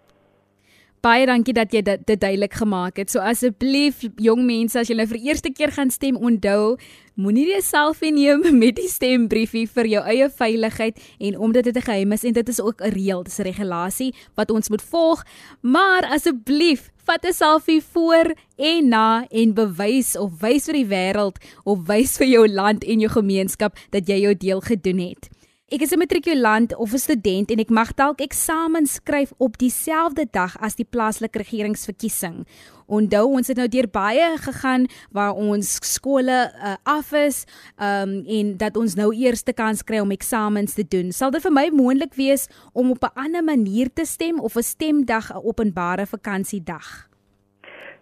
Baie 1.04 1.26
dankie 1.28 1.54
dat 1.54 1.72
jy 1.72 1.82
dit, 1.82 2.06
dit 2.06 2.20
duidelik 2.20 2.54
gemaak 2.54 2.96
het. 2.96 3.10
So 3.12 3.20
asseblief 3.20 4.02
jong 4.22 4.44
mense 4.46 4.78
as 4.80 4.88
jy 4.90 4.96
nou 4.96 5.06
vir 5.06 5.20
eerste 5.28 5.52
keer 5.52 5.70
gaan 5.70 5.90
stem, 5.90 6.16
onthou, 6.16 6.76
moenie 7.16 7.46
die 7.48 7.62
selfie 7.64 8.12
neem 8.12 8.42
met 8.62 8.76
die 8.76 8.88
stembriefie 8.88 9.66
vir 9.68 9.90
jou 9.92 10.02
eie 10.04 10.28
veiligheid 10.28 10.98
en 11.18 11.38
omdat 11.38 11.68
dit 11.68 11.76
'n 11.76 11.86
geheim 11.88 12.12
is 12.12 12.24
en 12.24 12.32
dit 12.32 12.48
is 12.48 12.60
ook 12.60 12.80
'n 12.80 12.92
reël, 12.92 13.22
dis 13.22 13.38
'n 13.38 13.42
regulasie 13.42 14.14
wat 14.34 14.50
ons 14.50 14.68
moet 14.68 14.82
volg. 14.82 15.24
Maar 15.60 16.04
asseblief 16.04 16.90
vat 17.04 17.24
'n 17.24 17.32
selfie 17.32 17.82
voor 17.82 18.34
en 18.56 18.88
na 18.88 19.26
en 19.30 19.54
bewys 19.54 20.16
of 20.16 20.40
wys 20.40 20.64
vir 20.64 20.74
die 20.74 20.90
wêreld 20.90 21.36
of 21.64 21.86
wys 21.86 22.16
vir 22.16 22.26
jou 22.26 22.48
land 22.48 22.84
en 22.84 23.00
jou 23.00 23.10
gemeenskap 23.10 23.76
dat 23.90 24.08
jy 24.08 24.20
jou 24.20 24.34
deel 24.34 24.60
gedoen 24.60 24.98
het. 24.98 25.35
Ek 25.66 25.82
is 25.82 25.90
'n 25.90 25.98
matrikulant 25.98 26.76
of 26.76 26.92
'n 26.92 26.98
student 26.98 27.50
en 27.50 27.58
ek 27.58 27.70
mag 27.70 27.90
dalk 27.94 28.20
eksamen 28.20 28.86
skryf 28.86 29.32
op 29.36 29.58
dieselfde 29.58 30.26
dag 30.30 30.54
as 30.62 30.76
die 30.76 30.86
plaaslike 30.86 31.38
regeringsverkiesing. 31.38 32.46
Onthou 32.86 33.26
ons 33.34 33.48
het 33.48 33.56
nou 33.56 33.66
deur 33.68 33.88
baie 33.90 34.38
gegaan 34.38 34.86
waar 35.10 35.34
ons 35.34 35.78
skole 35.82 36.52
uh, 36.54 36.76
af 36.84 37.12
is 37.12 37.46
um, 37.82 38.22
en 38.26 38.56
dat 38.56 38.76
ons 38.76 38.94
nou 38.94 39.10
eerste 39.12 39.52
kans 39.52 39.82
kry 39.82 39.98
om 39.98 40.10
eksamens 40.10 40.74
te 40.74 40.86
doen. 40.86 41.10
Sal 41.10 41.30
dit 41.30 41.42
vir 41.42 41.52
my 41.52 41.68
moontlik 41.72 42.14
wees 42.14 42.46
om 42.72 42.90
op 42.90 43.02
'n 43.02 43.18
ander 43.18 43.42
manier 43.42 43.90
te 43.92 44.04
stem 44.04 44.38
of 44.38 44.54
'n 44.54 44.62
stemdag 44.62 45.34
'n 45.34 45.42
openbare 45.42 46.06
vakansiedag? 46.06 47.08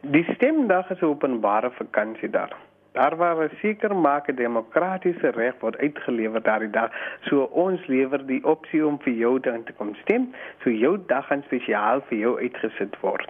Die 0.03 0.25
stemdag 0.35 0.91
is 0.91 1.01
'n 1.01 1.05
openbare 1.05 1.71
vakansiedag. 1.71 2.53
Daar 2.95 3.17
waar 3.17 3.45
'n 3.45 3.57
seker 3.61 3.97
maak 3.97 4.29
'n 4.29 4.37
demokratiese 4.37 5.31
reg 5.31 5.55
word 5.61 5.77
uitgelewer 5.77 6.43
daardie 6.43 6.71
dag. 6.71 6.91
So 7.29 7.43
ons 7.43 7.87
lewer 7.87 8.27
die 8.27 8.45
opsie 8.45 8.87
om 8.87 8.99
vir 8.99 9.13
jou 9.13 9.41
dan 9.41 9.65
te 9.65 9.73
kom 9.73 9.95
stem, 9.95 10.35
so 10.63 10.71
jou 10.71 10.99
dag 11.07 11.27
gaan 11.27 11.43
spesiaal 11.43 12.01
vir 12.09 12.19
jou 12.19 12.41
uitgesit 12.41 13.01
word. 13.01 13.29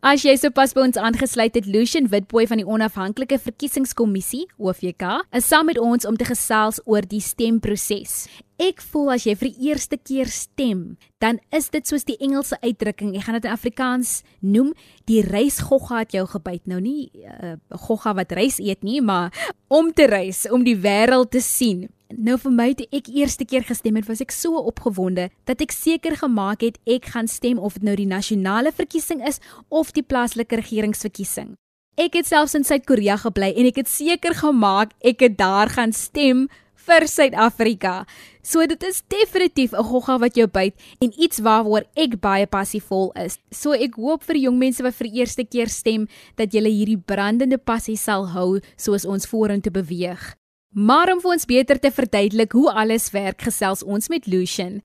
As 0.00 0.22
jy 0.22 0.36
sopas 0.36 0.74
by 0.76 0.80
ons 0.80 0.96
aangesluit 0.96 1.54
het, 1.54 1.66
Lucian 1.66 2.08
Witboy 2.08 2.46
van 2.46 2.56
die 2.60 2.66
Onafhanklike 2.66 3.38
Verkiesingskommissie, 3.38 4.46
OVK, 4.58 5.24
is 5.32 5.48
saam 5.48 5.64
met 5.66 5.78
ons 5.78 6.06
om 6.06 6.16
te 6.16 6.24
gesels 6.24 6.80
oor 6.84 7.00
die 7.00 7.20
stemproses. 7.20 8.28
Ek 8.62 8.78
voel 8.92 9.16
as 9.16 9.24
jy 9.26 9.32
vir 9.34 9.48
die 9.50 9.68
eerste 9.72 9.96
keer 9.98 10.28
stem, 10.30 10.94
dan 11.18 11.40
is 11.50 11.72
dit 11.74 11.88
soos 11.90 12.04
die 12.06 12.14
Engelse 12.22 12.54
uitdrukking, 12.62 13.16
ek 13.18 13.26
gaan 13.26 13.34
dit 13.40 13.48
in 13.48 13.54
Afrikaans 13.54 14.12
noem, 14.46 14.70
die 15.10 15.24
reisgogga 15.26 16.04
het 16.04 16.14
jou 16.14 16.22
gebyt. 16.30 16.62
Nou 16.70 16.78
nie 16.80 17.10
'n 17.14 17.58
uh, 17.58 17.78
gogga 17.86 18.14
wat 18.14 18.32
reis 18.32 18.60
eet 18.60 18.82
nie, 18.82 19.00
maar 19.00 19.34
om 19.68 19.92
te 19.92 20.06
reis, 20.06 20.46
om 20.50 20.62
die 20.62 20.76
wêreld 20.78 21.30
te 21.30 21.40
sien. 21.40 21.88
Nou 22.14 22.38
vir 22.38 22.52
my 22.52 22.74
toe 22.74 22.86
ek 22.92 23.08
eerste 23.08 23.44
keer 23.44 23.64
gestem 23.64 23.96
het, 23.96 24.06
was 24.06 24.20
ek 24.20 24.30
so 24.30 24.54
opgewonde 24.54 25.30
dat 25.46 25.60
ek 25.60 25.72
seker 25.72 26.16
gemaak 26.16 26.62
het 26.62 26.78
ek 26.86 27.06
gaan 27.06 27.26
stem 27.26 27.58
of 27.58 27.74
dit 27.74 27.82
nou 27.82 27.96
die 27.96 28.06
nasionale 28.06 28.70
verkiesing 28.70 29.26
is 29.26 29.40
of 29.68 29.90
die 29.92 30.02
plaaslike 30.02 30.54
regeringsverkiesing. 30.54 31.56
Ek 31.96 32.14
het 32.14 32.26
selfs 32.26 32.54
in 32.54 32.64
Suid-Korea 32.64 33.16
gebly 33.16 33.52
en 33.54 33.66
ek 33.66 33.76
het 33.76 33.88
seker 33.88 34.34
gemaak 34.34 34.92
ek 35.00 35.20
het 35.20 35.38
daar 35.38 35.68
gaan 35.68 35.92
stem 35.92 36.48
vir 36.86 37.06
Suid-Afrika. 37.08 38.04
So 38.44 38.64
dit 38.68 38.82
is 38.84 39.02
definitief 39.08 39.72
'n 39.72 39.84
gogga 39.84 40.18
wat 40.18 40.36
jou 40.36 40.46
byt 40.46 40.74
en 41.00 41.12
iets 41.16 41.38
waaroor 41.38 41.84
ek 41.96 42.20
baie 42.20 42.46
passievol 42.46 43.12
is. 43.16 43.38
So 43.50 43.72
ek 43.72 43.94
hoop 43.96 44.22
vir 44.22 44.36
jong 44.36 44.58
mense 44.58 44.82
wat 44.82 44.94
vir 44.94 45.08
eerste 45.12 45.44
keer 45.44 45.68
stem 45.68 46.08
dat 46.36 46.52
julle 46.52 46.68
hierdie 46.68 46.98
brandende 46.98 47.58
passie 47.58 47.96
sal 47.96 48.28
hou 48.28 48.60
soos 48.76 49.04
ons 49.04 49.26
vorentoe 49.26 49.72
beweeg. 49.72 50.34
Maar 50.74 51.12
om 51.12 51.20
vir 51.20 51.30
ons 51.30 51.46
beter 51.46 51.78
te 51.78 51.90
verduidelik 51.90 52.52
hoe 52.52 52.72
alles 52.72 53.10
werk, 53.10 53.42
gesels 53.42 53.82
ons 53.82 54.08
met 54.08 54.26
Lucian. 54.26 54.82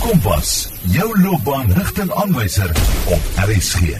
Kompas, 0.00 0.68
jou 0.92 1.20
loopbaanrigtingaanwyser 1.20 2.70
op 3.10 3.22
RSG. 3.48 3.96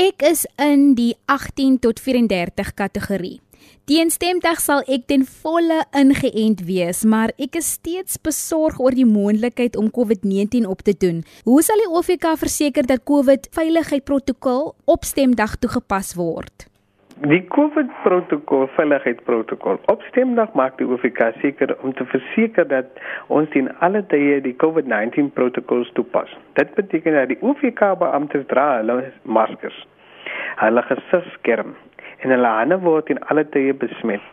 Ek 0.00 0.22
is 0.22 0.46
in 0.56 0.94
die 0.94 1.16
18 1.26 1.78
tot 1.78 2.00
34 2.00 2.74
kategorie. 2.74 3.40
Teen 3.90 4.12
stemdag 4.14 4.60
sal 4.62 4.84
ek 4.94 5.08
ten 5.10 5.24
volle 5.26 5.80
ingeënt 5.98 6.60
wees, 6.68 7.00
maar 7.12 7.32
ek 7.42 7.56
is 7.58 7.72
steeds 7.74 8.20
besorg 8.22 8.76
oor 8.78 8.94
die 8.94 9.06
moontlikheid 9.08 9.74
om 9.80 9.88
COVID-19 9.96 10.68
op 10.70 10.84
te 10.86 10.94
doen. 10.94 11.24
Hoe 11.48 11.58
sal 11.66 11.82
die 11.82 11.88
OVK 11.90 12.36
verseker 12.38 12.86
dat 12.86 13.02
COVID 13.10 13.48
veiligheidsprotokol 13.58 14.62
op 14.94 15.08
stemdag 15.10 15.56
toegepas 15.58 16.12
word? 16.20 16.68
Die 17.34 17.42
COVID-protokol, 17.50 18.68
veiligheidsprotokol, 18.78 19.82
op 19.90 20.06
stemdag 20.12 20.54
maak 20.54 20.78
die 20.78 20.86
OVK 20.86 21.34
seker 21.42 21.74
om 21.82 21.90
te 21.98 22.06
verseker 22.14 22.70
dat 22.70 22.94
ons 23.26 23.58
in 23.58 23.74
alle 23.82 24.06
tye 24.14 24.38
die 24.46 24.54
COVID-19 24.62 25.34
protokols 25.34 25.90
toepas. 25.98 26.30
Dit 26.62 26.78
beteken 26.78 27.18
dat 27.18 27.34
die 27.34 27.42
OVK 27.42 27.96
beamptes 28.06 28.46
dra 28.54 28.70
hulle 28.78 29.02
maskers, 29.26 29.82
hulle 30.62 30.90
gesigskerm 30.94 31.74
en 32.22 32.34
hulle 32.34 32.52
hande 32.58 32.78
word 32.84 33.10
in 33.10 33.20
alle 33.32 33.44
tye 33.54 33.72
besmet. 33.72 34.24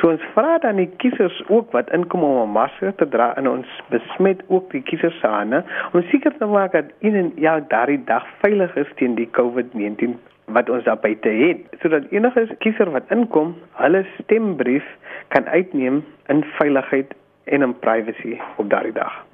So 0.00 0.10
ons 0.12 0.22
vra 0.34 0.58
dan 0.62 0.80
die 0.80 0.88
kiesers 1.02 1.36
ook 1.48 1.72
wat 1.76 1.90
inkom 1.96 2.24
om 2.24 2.38
'n 2.42 2.52
masker 2.52 2.94
te 3.00 3.08
dra 3.08 3.32
en 3.36 3.48
ons 3.48 3.66
besmet 3.90 4.40
ook 4.48 4.70
die 4.70 4.82
kiesers 4.82 5.20
se 5.20 5.26
hande 5.26 5.64
om 5.92 6.02
seker 6.10 6.32
te 6.38 6.46
maak 6.46 6.72
dat 6.72 6.92
in 7.00 7.14
en 7.14 7.32
ja 7.36 7.60
daardie 7.60 8.04
dag 8.04 8.24
veilig 8.42 8.76
is 8.76 8.96
teen 8.96 9.14
die 9.14 9.28
COVID-19 9.38 10.16
wat 10.46 10.70
ons 10.70 10.84
daar 10.84 10.98
buite 10.98 11.28
het 11.28 11.80
sodat 11.82 12.10
enige 12.10 12.56
kiezer 12.58 12.90
wat 12.90 13.10
inkom, 13.10 13.54
hulle 13.72 14.06
stembrief 14.22 14.84
kan 15.28 15.46
uitneem 15.46 16.04
in 16.28 16.44
veiligheid 16.58 17.14
en 17.44 17.62
in 17.62 17.78
privacy 17.78 18.38
op 18.56 18.70
daardie 18.70 18.92
dag. 18.92 19.24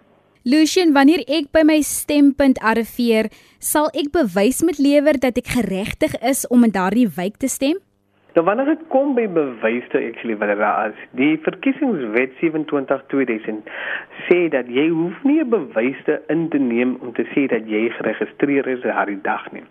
Lucian, 0.43 0.91
wanneer 0.93 1.23
ek 1.31 1.53
by 1.55 1.63
my 1.63 1.79
stempunt 1.87 2.59
arriveer, 2.59 3.29
sal 3.63 3.87
ek 3.95 4.11
bewys 4.11 4.63
met 4.67 4.81
lewer 4.83 5.21
dat 5.23 5.39
ek 5.39 5.53
geregtig 5.55 6.17
is 6.19 6.43
om 6.51 6.65
in 6.67 6.75
daardie 6.75 7.07
wijk 7.07 7.39
te 7.39 7.49
stem? 7.49 7.79
Nou 8.33 8.45
wanneer 8.47 8.71
dit 8.71 8.85
kom 8.89 9.11
by 9.13 9.27
bewyse 9.29 9.99
actually 9.99 10.37
wat 10.41 10.55
daar 10.57 10.87
is, 10.89 11.01
die 11.19 11.35
verkiesingswet 11.45 12.33
27/2000 12.41 13.67
sê 14.29 14.39
dat 14.55 14.71
jy 14.73 14.87
hoef 14.89 15.19
nie 15.29 15.41
'n 15.41 15.51
bewyse 15.53 16.15
in 16.33 16.49
te 16.49 16.59
neem 16.59 16.97
om 17.01 17.13
te 17.13 17.27
sê 17.35 17.47
dat 17.47 17.69
jy 17.69 17.91
geregistreer 17.99 18.67
is 18.67 18.79
op 18.79 18.85
daardie 18.85 19.21
dag 19.23 19.53
nie. 19.53 19.63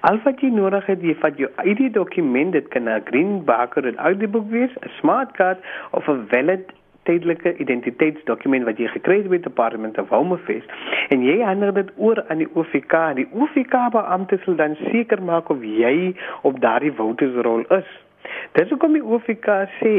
Al 0.00 0.20
wat 0.24 0.40
jy 0.40 0.50
nodig 0.50 0.86
het, 0.86 1.00
jy 1.02 1.14
vat 1.14 1.38
jou 1.38 1.48
ID 1.64 1.92
dokument, 1.92 2.52
dit 2.52 2.68
kan 2.68 2.88
'n 2.88 3.02
green 3.04 3.44
barcode 3.44 3.96
uit 3.96 4.18
die 4.18 4.28
boek 4.28 4.50
wees, 4.50 4.70
'n 4.82 4.90
smart 4.98 5.32
card 5.32 5.58
of 5.90 6.08
'n 6.08 6.26
valid 6.28 6.72
tydelike 7.02 7.56
identiteitsdokument 7.56 8.64
wat 8.64 8.78
jy 8.78 8.88
gekry 8.88 9.16
het 9.16 9.28
by 9.28 9.36
die 9.36 9.48
Department 9.48 9.98
of 9.98 10.08
Home 10.08 10.34
Affairs 10.34 10.66
en 11.08 11.22
jy 11.22 11.40
hanteer 11.40 11.72
dit 11.72 11.90
oor 11.96 12.24
aan 12.28 12.38
die 12.38 12.50
OVK. 12.54 13.14
Die 13.14 13.28
OVK 13.32 13.90
beampte 13.90 14.38
sal 14.44 14.56
dan 14.56 14.76
seker 14.90 15.22
maak 15.22 15.48
of 15.48 15.62
jy 15.62 16.14
op 16.42 16.60
daardie 16.60 16.92
votersrol 16.92 17.64
is. 17.80 18.09
Dis 18.58 18.68
hoekom 18.72 18.96
die 18.98 19.04
OFK 19.04 19.48
sê 19.78 19.94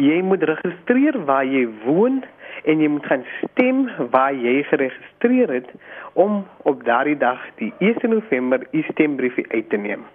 jy 0.00 0.18
moet 0.26 0.42
registreer 0.48 1.18
waar 1.28 1.46
jy 1.46 1.66
woon 1.84 2.22
en 2.66 2.82
jy 2.82 2.88
moet 2.90 3.06
gaan 3.06 3.24
stem 3.42 3.86
waar 4.10 4.34
jy 4.34 4.62
geregistreer 4.70 5.52
het 5.60 5.70
om 6.14 6.42
op 6.64 6.84
daardie 6.84 7.18
dag 7.18 7.40
die 7.60 7.72
1 7.78 8.10
November 8.10 8.66
u 8.72 8.82
stembriefie 8.90 9.46
uit 9.52 9.70
te 9.70 9.76
neem. 9.76 10.06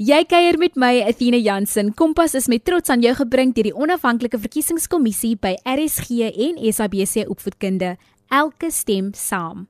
Jy 0.00 0.22
kuier 0.24 0.56
met 0.56 0.78
my 0.80 1.02
Athena 1.04 1.36
Jansen. 1.36 1.90
Kompas 1.92 2.32
is 2.38 2.48
met 2.48 2.64
trots 2.64 2.88
aan 2.88 3.02
jou 3.04 3.12
gebring 3.18 3.50
deur 3.52 3.66
die 3.68 3.76
onafhanklike 3.76 4.38
verkiesingskommissie 4.40 5.34
by 5.36 5.58
RSG 5.68 6.30
en 6.30 6.56
SABC 6.72 7.26
opvoedkunde. 7.28 7.98
Elke 8.32 8.70
stem 8.72 9.10
saam. 9.12 9.66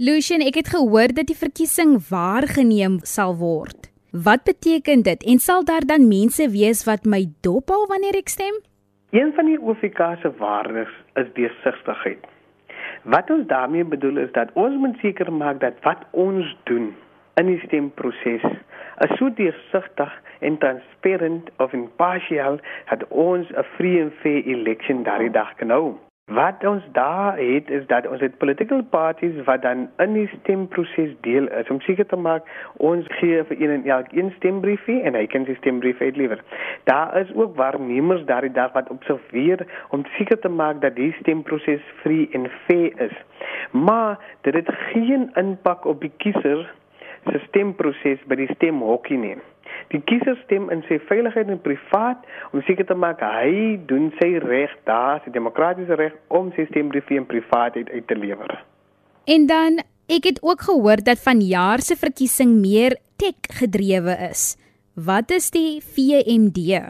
Lucian, 0.00 0.40
ek 0.46 0.62
het 0.62 0.72
gehoor 0.72 1.12
dat 1.12 1.28
die 1.28 1.36
verkiesing 1.36 1.98
waargeneem 2.08 3.00
sal 3.04 3.36
word. 3.36 3.90
Wat 4.24 4.42
beteken 4.44 5.02
dit 5.02 5.24
en 5.24 5.38
sal 5.38 5.64
daar 5.64 5.84
dan 5.86 6.08
mense 6.08 6.50
wees 6.50 6.84
wat 6.84 7.04
my 7.04 7.20
dophou 7.40 7.84
wanneer 7.90 8.16
ek 8.18 8.30
stem? 8.32 8.56
Een 9.10 9.30
van 9.36 9.46
die 9.46 9.58
OFK 9.60 10.00
se 10.22 10.32
waardes 10.38 10.94
is 11.20 11.28
deursigtigheid. 11.36 12.24
Wat 13.02 13.30
ons 13.30 13.46
daarmee 13.46 13.84
bedoel 13.84 14.16
is 14.24 14.32
dat 14.32 14.50
ons 14.52 14.74
moet 14.80 14.96
seker 15.04 15.32
maak 15.32 15.60
dat 15.60 15.78
wat 15.86 16.02
ons 16.10 16.56
doen 16.64 16.90
in 17.36 17.46
die 17.52 17.60
stemproses 17.66 18.48
is 19.06 19.14
so 19.20 19.30
deursigtig 19.42 20.18
en 20.40 20.58
transparant 20.58 21.54
of 21.62 21.72
impartial 21.72 22.58
dat 22.90 23.06
ons 23.08 23.46
'n 23.52 23.68
free 23.76 24.02
and 24.02 24.12
fair 24.24 24.42
election 24.56 25.02
daardie 25.02 25.30
dag 25.30 25.54
kan 25.54 25.70
hou. 25.70 26.07
Wat 26.28 26.64
ons 26.66 26.82
daar 26.92 27.38
het 27.38 27.70
is 27.70 27.86
dat 27.86 28.06
ons 28.06 28.20
het 28.20 28.38
political 28.38 28.82
parties 28.82 29.44
wat 29.44 29.62
dan 29.62 29.88
in 29.96 30.12
die 30.12 30.30
stemproses 30.40 31.14
deel 31.20 31.48
is 31.48 31.68
om 31.72 31.80
seker 31.80 32.06
te 32.06 32.16
maak 32.16 32.44
ons 32.76 33.06
gee 33.20 33.40
vir 33.48 33.62
een 33.62 33.70
en 33.70 33.86
elk 33.88 34.12
een 34.12 34.28
stembriefie 34.36 35.00
en 35.08 35.16
hy 35.16 35.24
kan 35.26 35.46
sy 35.48 35.56
stembrief 35.56 36.00
uitlewer. 36.04 36.42
Daar 36.84 37.16
is 37.20 37.32
ook 37.34 37.56
waarnemers 37.56 38.26
daardie 38.28 38.52
dag 38.52 38.72
wat 38.76 38.92
observeer 38.92 39.64
om 39.88 40.04
seker 40.18 40.38
te 40.38 40.52
maak 40.52 40.82
dat 40.84 41.00
die 41.00 41.14
stemproses 41.20 41.88
vry 42.02 42.28
en 42.36 42.44
fair 42.66 42.92
is. 43.08 43.16
Maar 43.72 44.18
dit 44.40 44.54
het 44.54 44.68
geen 44.92 45.30
impak 45.34 45.84
op 45.84 46.00
die 46.04 46.12
kiezer 46.16 46.68
se 47.32 47.40
stemproses 47.48 48.20
by 48.28 48.36
die 48.44 48.52
stemhokkie 48.52 49.16
nie. 49.18 49.38
Die 49.92 50.00
kiezer 50.04 50.36
stem 50.44 50.68
in 50.74 50.82
sy 50.84 50.98
veiligheid 51.08 51.48
en 51.48 51.60
privaat 51.64 52.24
om 52.52 52.60
seker 52.66 52.84
te 52.88 52.96
maak 52.96 53.22
hy 53.24 53.78
doen 53.88 54.10
sy 54.18 54.34
reg, 54.44 54.74
daar 54.84 55.22
sy 55.24 55.32
demokratiese 55.32 55.96
reg 55.96 56.16
om 56.28 56.50
sy 56.56 56.66
stembrief 56.68 57.08
in 57.14 57.24
privaatheid 57.28 57.88
uit 57.94 58.06
te 58.08 58.18
lewer. 58.18 58.58
En 59.24 59.48
dan 59.48 59.80
ek 60.12 60.28
het 60.28 60.42
ook 60.44 60.66
gehoor 60.68 61.00
dat 61.04 61.24
vanjaar 61.24 61.80
se 61.84 61.96
verkiesing 61.96 62.58
meer 62.60 62.98
tech 63.16 63.60
gedrewe 63.60 64.16
is. 64.28 64.56
Wat 64.94 65.32
is 65.32 65.48
die 65.56 65.80
VMD? 65.80 66.80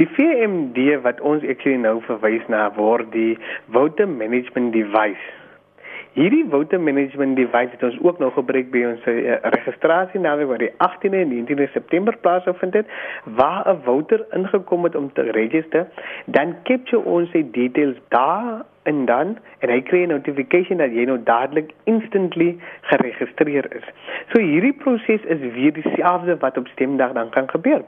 Die 0.00 0.08
VMD 0.16 0.96
wat 1.04 1.20
ons 1.20 1.44
actually 1.46 1.78
nou 1.78 2.00
verwys 2.08 2.46
na 2.48 2.70
word 2.74 3.10
die 3.14 3.36
voter 3.70 4.08
management 4.08 4.72
device 4.74 5.39
Hierdie 6.12 6.44
voter 6.50 6.80
management 6.80 7.36
device 7.36 7.70
het 7.70 7.82
ons 7.82 7.98
ook 8.02 8.18
nog 8.18 8.34
gebruik 8.34 8.70
by 8.74 8.80
ons 8.88 9.04
uh, 9.06 9.36
registrasie 9.54 10.18
nou 10.20 10.32
waar 10.50 10.58
die 10.58 10.72
18de 10.82 11.20
en 11.20 11.30
19de 11.30 11.68
September 11.70 12.16
plaasgevind 12.24 12.74
het 12.74 12.90
waar 13.38 13.62
'n 13.70 13.78
voter 13.84 14.26
ingekom 14.34 14.84
het 14.84 14.96
om 14.96 15.12
te 15.12 15.22
registreer, 15.22 15.86
dan 16.26 16.56
capture 16.62 17.04
ons 17.04 17.30
sy 17.30 17.44
details 17.52 17.96
daar 18.08 18.66
en 18.82 19.04
dan 19.06 19.38
en 19.58 19.68
hy 19.70 19.80
kry 19.80 20.02
'n 20.02 20.08
notification 20.08 20.78
dat 20.78 20.90
jy 20.90 21.04
nou 21.04 21.22
dadelik 21.22 21.70
instantly 21.84 22.58
geregistreer 22.80 23.74
is. 23.76 23.86
So 24.34 24.42
hierdie 24.42 24.72
proses 24.72 25.22
is 25.22 25.52
weer 25.54 25.72
dieselfde 25.72 26.36
wat 26.36 26.56
op 26.56 26.66
stemdag 26.68 27.12
dan 27.12 27.30
kan 27.30 27.50
gebeur. 27.50 27.82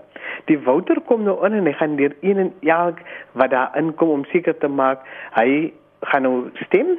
Die 0.45 0.59
voter 0.59 1.01
kom 1.01 1.23
nou 1.23 1.47
in 1.47 1.53
en 1.53 1.67
hy 1.67 1.73
gaan 1.73 1.97
deur 1.97 2.15
een 2.21 2.39
en 2.39 2.53
elk 2.61 2.99
wat 3.33 3.51
daar 3.51 3.71
inkom 3.75 4.09
om 4.09 4.25
seker 4.25 4.59
te 4.59 4.69
maak 4.69 4.99
hy 5.33 5.73
gaan 6.01 6.23
nou 6.23 6.51
stem 6.55 6.99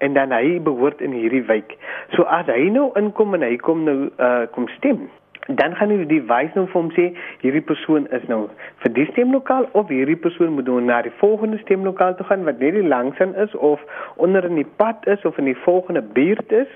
en 0.00 0.16
dan 0.16 0.32
hy 0.32 0.58
behoort 0.64 1.00
in 1.00 1.12
hierdie 1.12 1.44
wijk. 1.48 1.76
So 2.16 2.22
as 2.22 2.48
hy 2.50 2.68
nou 2.72 2.90
inkom 2.98 3.34
en 3.36 3.46
hy 3.46 3.56
kom 3.56 3.84
nou 3.84 3.98
uh 4.16 4.46
kom 4.54 4.68
stem, 4.76 5.08
dan 5.56 5.74
gaan 5.76 5.90
hy 5.90 6.04
die 6.10 6.22
wys 6.28 6.54
nou 6.54 6.66
vir 6.70 6.78
hom 6.78 6.90
sê 6.96 7.06
hierdie 7.42 7.64
persoon 7.66 8.06
is 8.16 8.26
nou 8.30 8.40
vir 8.84 8.92
die 8.98 9.06
stemlokaal 9.10 9.68
of 9.78 9.90
hierdie 9.92 10.18
persoon 10.26 10.54
moet 10.56 10.68
nou 10.70 10.80
na 10.84 11.00
die 11.06 11.14
volgende 11.22 11.58
stemlokaal 11.64 12.16
toe 12.18 12.26
gaan 12.28 12.46
wat 12.48 12.62
net 12.62 12.76
die 12.76 12.86
langsaan 12.86 13.34
is 13.44 13.54
of 13.72 13.82
onder 14.16 14.46
in 14.46 14.60
die 14.60 14.68
pad 14.82 15.06
is 15.14 15.24
of 15.28 15.38
in 15.42 15.50
die 15.50 15.58
volgende 15.64 16.02
buurt 16.18 16.52
is 16.52 16.70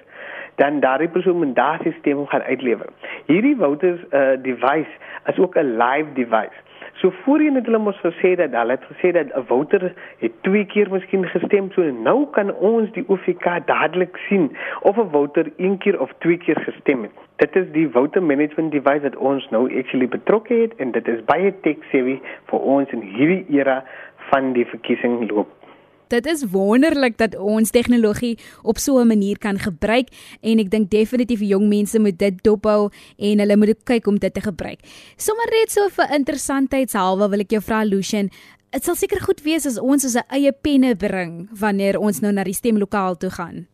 dan 0.62 0.80
daardie 0.80 1.10
persoon 1.10 1.40
moet 1.42 1.54
daardie 1.56 1.94
stem 1.98 2.26
gaan 2.30 2.42
uitlewer. 2.42 2.90
Hierdie 3.26 3.56
voters 3.58 4.00
uh 4.10 4.36
device 4.42 4.90
is 5.32 5.38
ook 5.38 5.56
'n 5.58 5.76
live 5.78 6.12
device. 6.14 6.63
So 7.00 7.10
voorheen 7.24 7.54
het 7.58 7.66
hulle 7.66 7.78
mos 7.78 7.98
gesê 8.02 8.34
dat 8.38 8.52
hulle 8.54 8.76
het 8.76 8.84
gesê 8.90 9.10
dat 9.12 9.32
'n 9.34 9.46
voter 9.46 9.92
het 10.18 10.32
twee 10.42 10.64
keer 10.64 10.90
miskien 10.90 11.24
gestem 11.28 11.70
so 11.72 11.82
nou 11.82 12.26
kan 12.30 12.54
ons 12.54 12.92
die 12.92 13.04
OVK 13.08 13.66
dadelik 13.66 14.16
sien 14.28 14.56
of 14.80 14.96
'n 14.96 15.10
voter 15.10 15.52
een 15.56 15.78
keer 15.78 16.00
of 16.00 16.12
twee 16.18 16.36
keer 16.36 16.60
gestem 16.60 17.02
het. 17.02 17.10
Dit 17.36 17.56
is 17.56 17.72
die 17.72 17.88
voter 17.88 18.22
management 18.22 18.72
device 18.72 19.02
wat 19.02 19.16
ons 19.16 19.50
nou 19.50 19.78
actually 19.78 20.08
betrokke 20.08 20.54
het 20.54 20.74
en 20.76 20.90
dit 20.90 21.08
is 21.08 21.24
baie 21.24 21.54
tech 21.60 21.76
savvy 21.90 22.20
vir 22.46 22.60
ons 22.60 22.90
in 22.90 23.00
hierdie 23.00 23.44
era 23.50 23.84
van 24.30 24.52
die 24.52 24.66
verkiesing 24.66 25.30
loop. 25.30 25.63
Dit 26.08 26.26
is 26.26 26.44
wonderlik 26.52 27.16
dat 27.18 27.36
ons 27.36 27.70
tegnologie 27.70 28.38
op 28.62 28.78
so 28.78 29.00
'n 29.00 29.06
manier 29.06 29.38
kan 29.38 29.58
gebruik 29.58 30.08
en 30.40 30.58
ek 30.58 30.70
dink 30.70 30.90
definitief 30.90 31.40
jong 31.40 31.68
mense 31.68 31.98
moet 31.98 32.18
dit 32.18 32.42
dophou 32.42 32.90
en 33.18 33.38
hulle 33.38 33.56
moet 33.56 33.84
kyk 33.84 34.06
om 34.06 34.18
dit 34.18 34.34
te 34.34 34.40
gebruik. 34.40 34.80
Sommige 35.16 35.50
net 35.50 35.70
so 35.72 35.88
vir 35.88 36.14
interessantheidshalwe 36.14 37.28
wil 37.28 37.40
ek 37.40 37.50
jou 37.50 37.60
vra 37.60 37.84
Lucian, 37.84 38.30
dit 38.70 38.84
sal 38.84 38.94
seker 38.94 39.20
goed 39.20 39.42
wees 39.42 39.66
as 39.66 39.78
ons 39.78 40.04
ons 40.04 40.16
eie 40.28 40.52
penne 40.52 40.94
bring 40.96 41.48
wanneer 41.52 41.98
ons 41.98 42.20
nou 42.20 42.32
na 42.32 42.44
die 42.44 42.52
stemlokaal 42.52 43.16
toe 43.16 43.30
gaan 43.30 43.66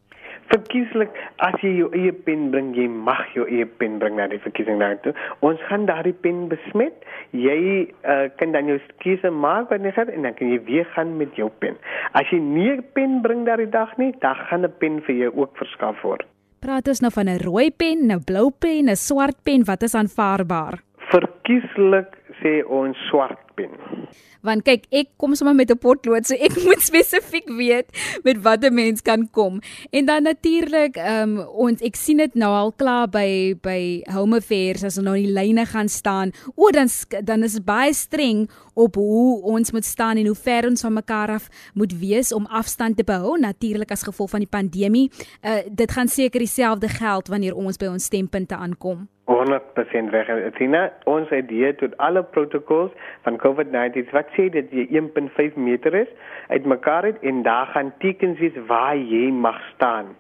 verkieslik 0.50 1.14
as 1.46 1.56
jy 1.64 1.72
jou 1.78 1.88
eie 1.96 2.12
pen 2.26 2.50
bring, 2.52 2.72
jy 2.76 2.86
mag 2.90 3.22
jou 3.36 3.46
eie 3.48 3.66
pen 3.80 3.98
bring 4.02 4.16
na 4.18 4.26
die 4.30 4.40
verkiesing 4.42 4.80
daartoe. 4.82 5.14
Ons 5.46 5.62
gaan 5.68 5.86
daardie 5.86 6.16
pen 6.24 6.48
besmet. 6.50 7.06
Jy 7.36 7.60
uh, 8.02 8.26
kan 8.40 8.54
dan 8.56 8.70
jou 8.70 8.78
keuse 9.04 9.30
maak 9.30 9.70
wat 9.70 9.86
jy 9.86 9.94
gaan 9.96 10.10
en 10.14 10.26
dan 10.26 10.36
kan 10.38 10.50
jy 10.50 10.60
weer 10.66 10.88
gaan 10.96 11.16
met 11.20 11.38
jou 11.38 11.50
pen. 11.62 11.78
As 12.18 12.28
jy 12.32 12.40
nie 12.42 12.70
'n 12.76 12.84
pen 12.94 13.22
bring 13.22 13.46
daardie 13.46 13.70
dag 13.70 13.96
nie, 13.98 14.12
dan 14.20 14.34
gaan 14.48 14.64
'n 14.66 14.72
pen 14.78 15.00
vir 15.06 15.14
jou 15.14 15.32
ook 15.36 15.56
verskaf 15.56 16.02
word. 16.02 16.26
Praat 16.60 16.88
ons 16.88 17.00
nou 17.00 17.10
van 17.10 17.28
'n 17.28 17.40
rooi 17.40 17.70
pen, 17.70 18.10
'n 18.10 18.24
blou 18.24 18.50
pen, 18.50 18.90
'n 18.90 18.96
swart 18.96 19.42
pen, 19.44 19.64
wat 19.64 19.82
is 19.82 19.94
aanvaarbaar? 19.94 20.80
Verkieslik 21.10 22.10
sê 22.42 22.62
ons 22.66 22.96
swart 23.08 23.49
pen 23.60 24.00
want 24.46 24.64
kyk 24.64 24.86
ek 24.94 25.12
kom 25.20 25.34
sommer 25.36 25.54
met 25.56 25.70
'n 25.70 25.78
potlood 25.78 26.26
so 26.26 26.34
ek 26.34 26.56
moet 26.66 26.82
spesifiek 26.82 27.48
weet 27.60 27.88
met 28.24 28.40
wat 28.42 28.64
'n 28.64 28.74
mens 28.74 29.00
kan 29.02 29.28
kom. 29.30 29.60
En 29.90 30.04
dan 30.04 30.22
natuurlik 30.22 30.96
um, 30.96 31.38
ons 31.40 31.80
ek 31.80 31.96
sien 31.96 32.16
dit 32.16 32.34
nou 32.34 32.52
al 32.52 32.72
klaar 32.72 33.08
by 33.08 33.54
by 33.62 34.02
home 34.12 34.36
affairs 34.36 34.84
as 34.84 34.96
ons 34.98 35.06
nou 35.06 35.16
die 35.16 35.32
lyne 35.32 35.66
gaan 35.66 35.88
staan. 35.88 36.32
O 36.56 36.70
dan 36.70 36.88
dan 37.24 37.42
is 37.42 37.60
baie 37.60 37.92
streng 37.92 38.48
op 38.86 38.94
hoe 38.94 39.42
ons 39.42 39.72
moet 39.72 39.84
staan 39.84 40.16
en 40.16 40.26
hoe 40.26 40.40
ver 40.48 40.68
ons 40.68 40.84
van 40.86 40.96
mekaar 40.96 41.36
af 41.36 41.48
moet 41.74 41.92
wees 42.00 42.34
om 42.34 42.46
afstand 42.46 42.96
te 42.96 43.04
behou 43.04 43.38
natuurlik 43.38 43.90
as 43.90 44.06
gevolg 44.08 44.30
van 44.30 44.44
die 44.44 44.54
pandemie 44.58 45.06
uh, 45.10 45.60
dit 45.68 45.90
gaan 45.90 46.08
seker 46.08 46.40
dieselfde 46.40 46.88
geld 46.88 47.28
wanneer 47.28 47.54
ons 47.54 47.80
by 47.80 47.92
ons 47.92 48.04
stempunte 48.04 48.56
aankom 48.56 49.08
100% 49.30 50.10
weg. 50.10 50.26
Tina, 50.58 50.88
ons 51.06 51.30
idee 51.30 51.70
tot 51.78 51.94
alle 52.02 52.22
protokols 52.34 52.90
van 53.26 53.38
COVID-19 53.38 54.10
wat 54.16 54.32
sê 54.34 54.48
dat 54.50 54.72
jy 54.74 54.88
1.5 54.90 55.54
meter 55.54 55.94
is 55.94 56.10
uitmekaar 56.50 57.06
het 57.06 57.22
en 57.22 57.44
daar 57.46 57.70
gaan 57.74 57.92
tekens 58.02 58.42
wees 58.42 58.58
waar 58.66 58.98
jy 58.98 59.30
mag 59.30 59.60
staan. 59.74 60.16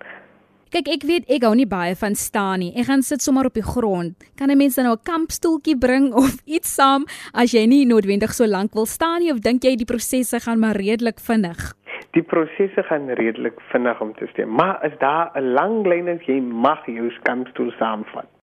Kyk, 0.70 0.86
ek 0.86 1.02
weet 1.02 1.24
ek 1.34 1.42
hou 1.42 1.50
nie 1.58 1.66
baie 1.66 1.96
van 1.98 2.14
staan 2.14 2.60
nie. 2.62 2.68
Ek 2.78 2.86
gaan 2.86 3.00
sit 3.02 3.24
sommer 3.24 3.48
op 3.48 3.56
die 3.58 3.64
grond. 3.66 4.14
Kan 4.38 4.52
'n 4.54 4.56
mens 4.56 4.76
dan 4.78 4.84
nou 4.86 4.94
'n 4.94 5.02
kampstoeltjie 5.02 5.74
bring 5.74 6.14
of 6.22 6.38
iets 6.46 6.70
saam 6.78 7.06
as 7.34 7.50
jy 7.50 7.66
nie 7.66 7.86
noodwendig 7.86 8.30
so 8.30 8.46
lank 8.46 8.74
wil 8.74 8.86
staan 8.86 9.18
nie 9.18 9.32
of 9.32 9.40
dink 9.40 9.64
jy 9.64 9.74
die 9.74 9.84
prosesse 9.84 10.38
gaan 10.38 10.60
maar 10.60 10.76
redelik 10.76 11.18
vinnig? 11.18 11.74
Die 12.12 12.22
prosesse 12.22 12.82
gaan 12.86 13.08
redelik 13.08 13.58
vinnig 13.72 14.00
om 14.00 14.14
te 14.14 14.26
stem, 14.30 14.48
maar 14.48 14.78
as 14.86 14.94
daar 15.00 15.32
'n 15.34 15.54
lang 15.58 15.86
lyn 15.86 16.06
is, 16.06 16.22
jy 16.26 16.40
mag 16.40 16.86
jou 16.86 17.10
kampstoel 17.22 17.72
saamvat. 17.78 18.39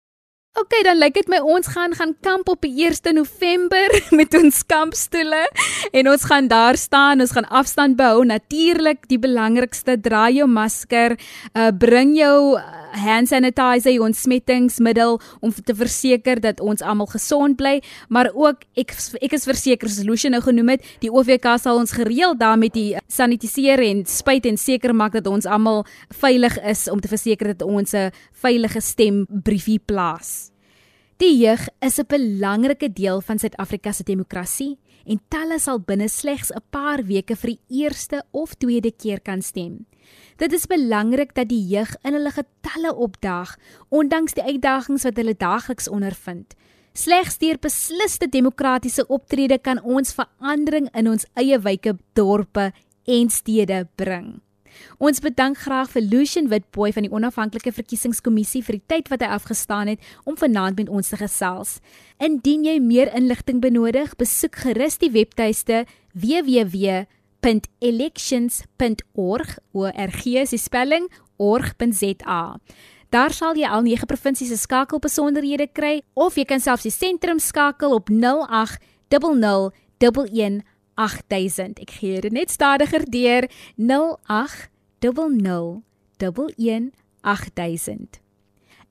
OK, 0.58 0.72
dan 0.82 0.98
lyk 0.98 1.14
dit 1.14 1.28
my 1.30 1.38
ons 1.44 1.68
gaan 1.70 1.92
gaan 1.94 2.16
kamp 2.24 2.48
op 2.50 2.64
die 2.64 2.72
1 2.82 3.14
November 3.14 3.92
met 4.18 4.32
ons 4.34 4.64
kampstoele 4.66 5.44
en 5.94 6.08
ons 6.10 6.24
gaan 6.26 6.48
daar 6.50 6.76
staan, 6.76 7.22
ons 7.22 7.34
gaan 7.36 7.46
afstand 7.54 7.94
behou. 7.96 8.24
Natuurlik, 8.26 9.04
die 9.06 9.20
belangrikste, 9.22 9.94
dra 10.02 10.26
jou 10.34 10.48
masker, 10.50 11.14
uh, 11.54 11.68
bring 11.70 12.16
jou 12.18 12.56
uh, 12.58 12.64
hand 13.04 13.30
sanitizer, 13.30 13.94
jou 13.94 14.02
ontsmettingsmiddel 14.08 15.20
om 15.40 15.54
te 15.54 15.76
verseker 15.78 16.42
dat 16.42 16.60
ons 16.64 16.82
almal 16.82 17.06
gesond 17.12 17.54
bly, 17.60 17.78
maar 18.10 18.32
ook 18.34 18.66
ek 18.78 18.96
ek 19.22 19.38
is 19.38 19.46
verseker 19.46 19.92
solution 19.92 20.34
nou 20.34 20.42
genoem 20.42 20.74
het, 20.74 20.90
die 21.04 21.12
OVK 21.12 21.54
sal 21.62 21.78
ons 21.78 21.94
gereeld 21.94 22.42
daar 22.42 22.58
met 22.58 22.74
die 22.74 22.96
sanitiseer 23.06 23.84
en 23.84 24.02
spuit 24.10 24.48
en 24.48 24.58
seker 24.58 24.96
maak 24.96 25.14
dat 25.20 25.30
ons 25.30 25.46
almal 25.46 25.84
veilig 26.18 26.58
is 26.66 26.88
om 26.90 26.98
te 26.98 27.10
verseker 27.12 27.54
dat 27.54 27.62
ons 27.62 27.94
'n 27.94 28.10
veilige 28.42 28.80
stembriefie 28.80 29.78
plaas. 29.78 30.47
Die 31.18 31.34
jeug 31.34 31.64
is 31.82 31.98
'n 31.98 32.06
belangrike 32.06 32.92
deel 32.92 33.20
van 33.20 33.38
Suid-Afrika 33.38 33.92
se 33.92 34.04
demokrasie 34.04 34.78
en 35.04 35.20
talle 35.28 35.58
sal 35.58 35.80
binne 35.80 36.08
slegs 36.08 36.52
'n 36.52 36.62
paar 36.70 37.02
weke 37.02 37.34
vir 37.36 37.50
die 37.50 37.82
eerste 37.82 38.22
of 38.30 38.54
tweede 38.54 38.92
keer 38.92 39.20
kan 39.20 39.42
stem. 39.42 39.86
Dit 40.36 40.52
is 40.52 40.66
belangrik 40.66 41.34
dat 41.34 41.48
die 41.48 41.66
jeug 41.66 41.96
in 42.04 42.12
hulle 42.12 42.30
getalle 42.30 42.94
opdaag, 42.94 43.56
ondanks 43.88 44.34
die 44.34 44.44
uitdagings 44.44 45.02
wat 45.02 45.16
hulle 45.16 45.34
daagliks 45.34 45.88
ondervind. 45.88 46.54
Slegs 46.92 47.38
deur 47.38 47.58
beslisste 47.58 48.28
demokratiese 48.28 49.06
optrede 49.06 49.58
kan 49.58 49.82
ons 49.82 50.14
verandering 50.14 50.88
in 50.94 51.08
ons 51.08 51.26
eie 51.34 51.58
wyke, 51.58 51.98
dorpe 52.12 52.72
en 53.04 53.30
stede 53.30 53.88
bring. 53.96 54.40
Ons 54.98 55.20
bedank 55.20 55.58
graag 55.58 55.90
vir 55.90 56.02
Lucian 56.02 56.48
Witboy 56.48 56.92
van 56.92 57.06
die 57.06 57.12
Onafhanklike 57.12 57.72
Verkiesingskommissie 57.72 58.62
vir 58.62 58.78
die 58.78 58.86
tyd 58.86 59.10
wat 59.12 59.22
hy 59.22 59.30
afgestaan 59.34 59.92
het 59.92 60.00
om 60.24 60.36
vanaand 60.36 60.78
met 60.78 60.88
ons 60.88 61.08
te 61.08 61.20
gesels. 61.20 61.78
Indien 62.18 62.64
jy 62.64 62.78
meer 62.80 63.12
inligting 63.14 63.60
benodig, 63.60 64.16
besoek 64.16 64.56
gerus 64.64 64.98
die 64.98 65.12
webtuiste 65.14 65.84
www 66.14 67.06
www.elections.org 67.38 69.58
org 69.72 70.26
is 70.26 70.50
die 70.50 70.58
spelling 70.58 71.10
org.za. 71.36 72.58
Daar 73.08 73.32
sal 73.32 73.56
jy 73.56 73.64
al 73.64 73.80
nege 73.86 74.04
provinsies 74.06 74.48
se 74.52 74.56
skakelbesonderhede 74.60 75.66
kry 75.72 76.02
of 76.14 76.36
jy 76.36 76.44
kan 76.44 76.60
selfs 76.60 76.82
die 76.84 76.92
sentrum 76.92 77.38
skakel 77.40 77.94
op 77.96 78.10
0800 78.10 79.72
11 79.98 80.62
8000. 80.98 81.78
Ek 81.84 81.92
gee 82.00 82.18
dit 82.24 82.34
net 82.34 82.50
stadiger 82.50 83.04
deur 83.06 83.46
0800 83.78 85.84
118000. 86.18 88.18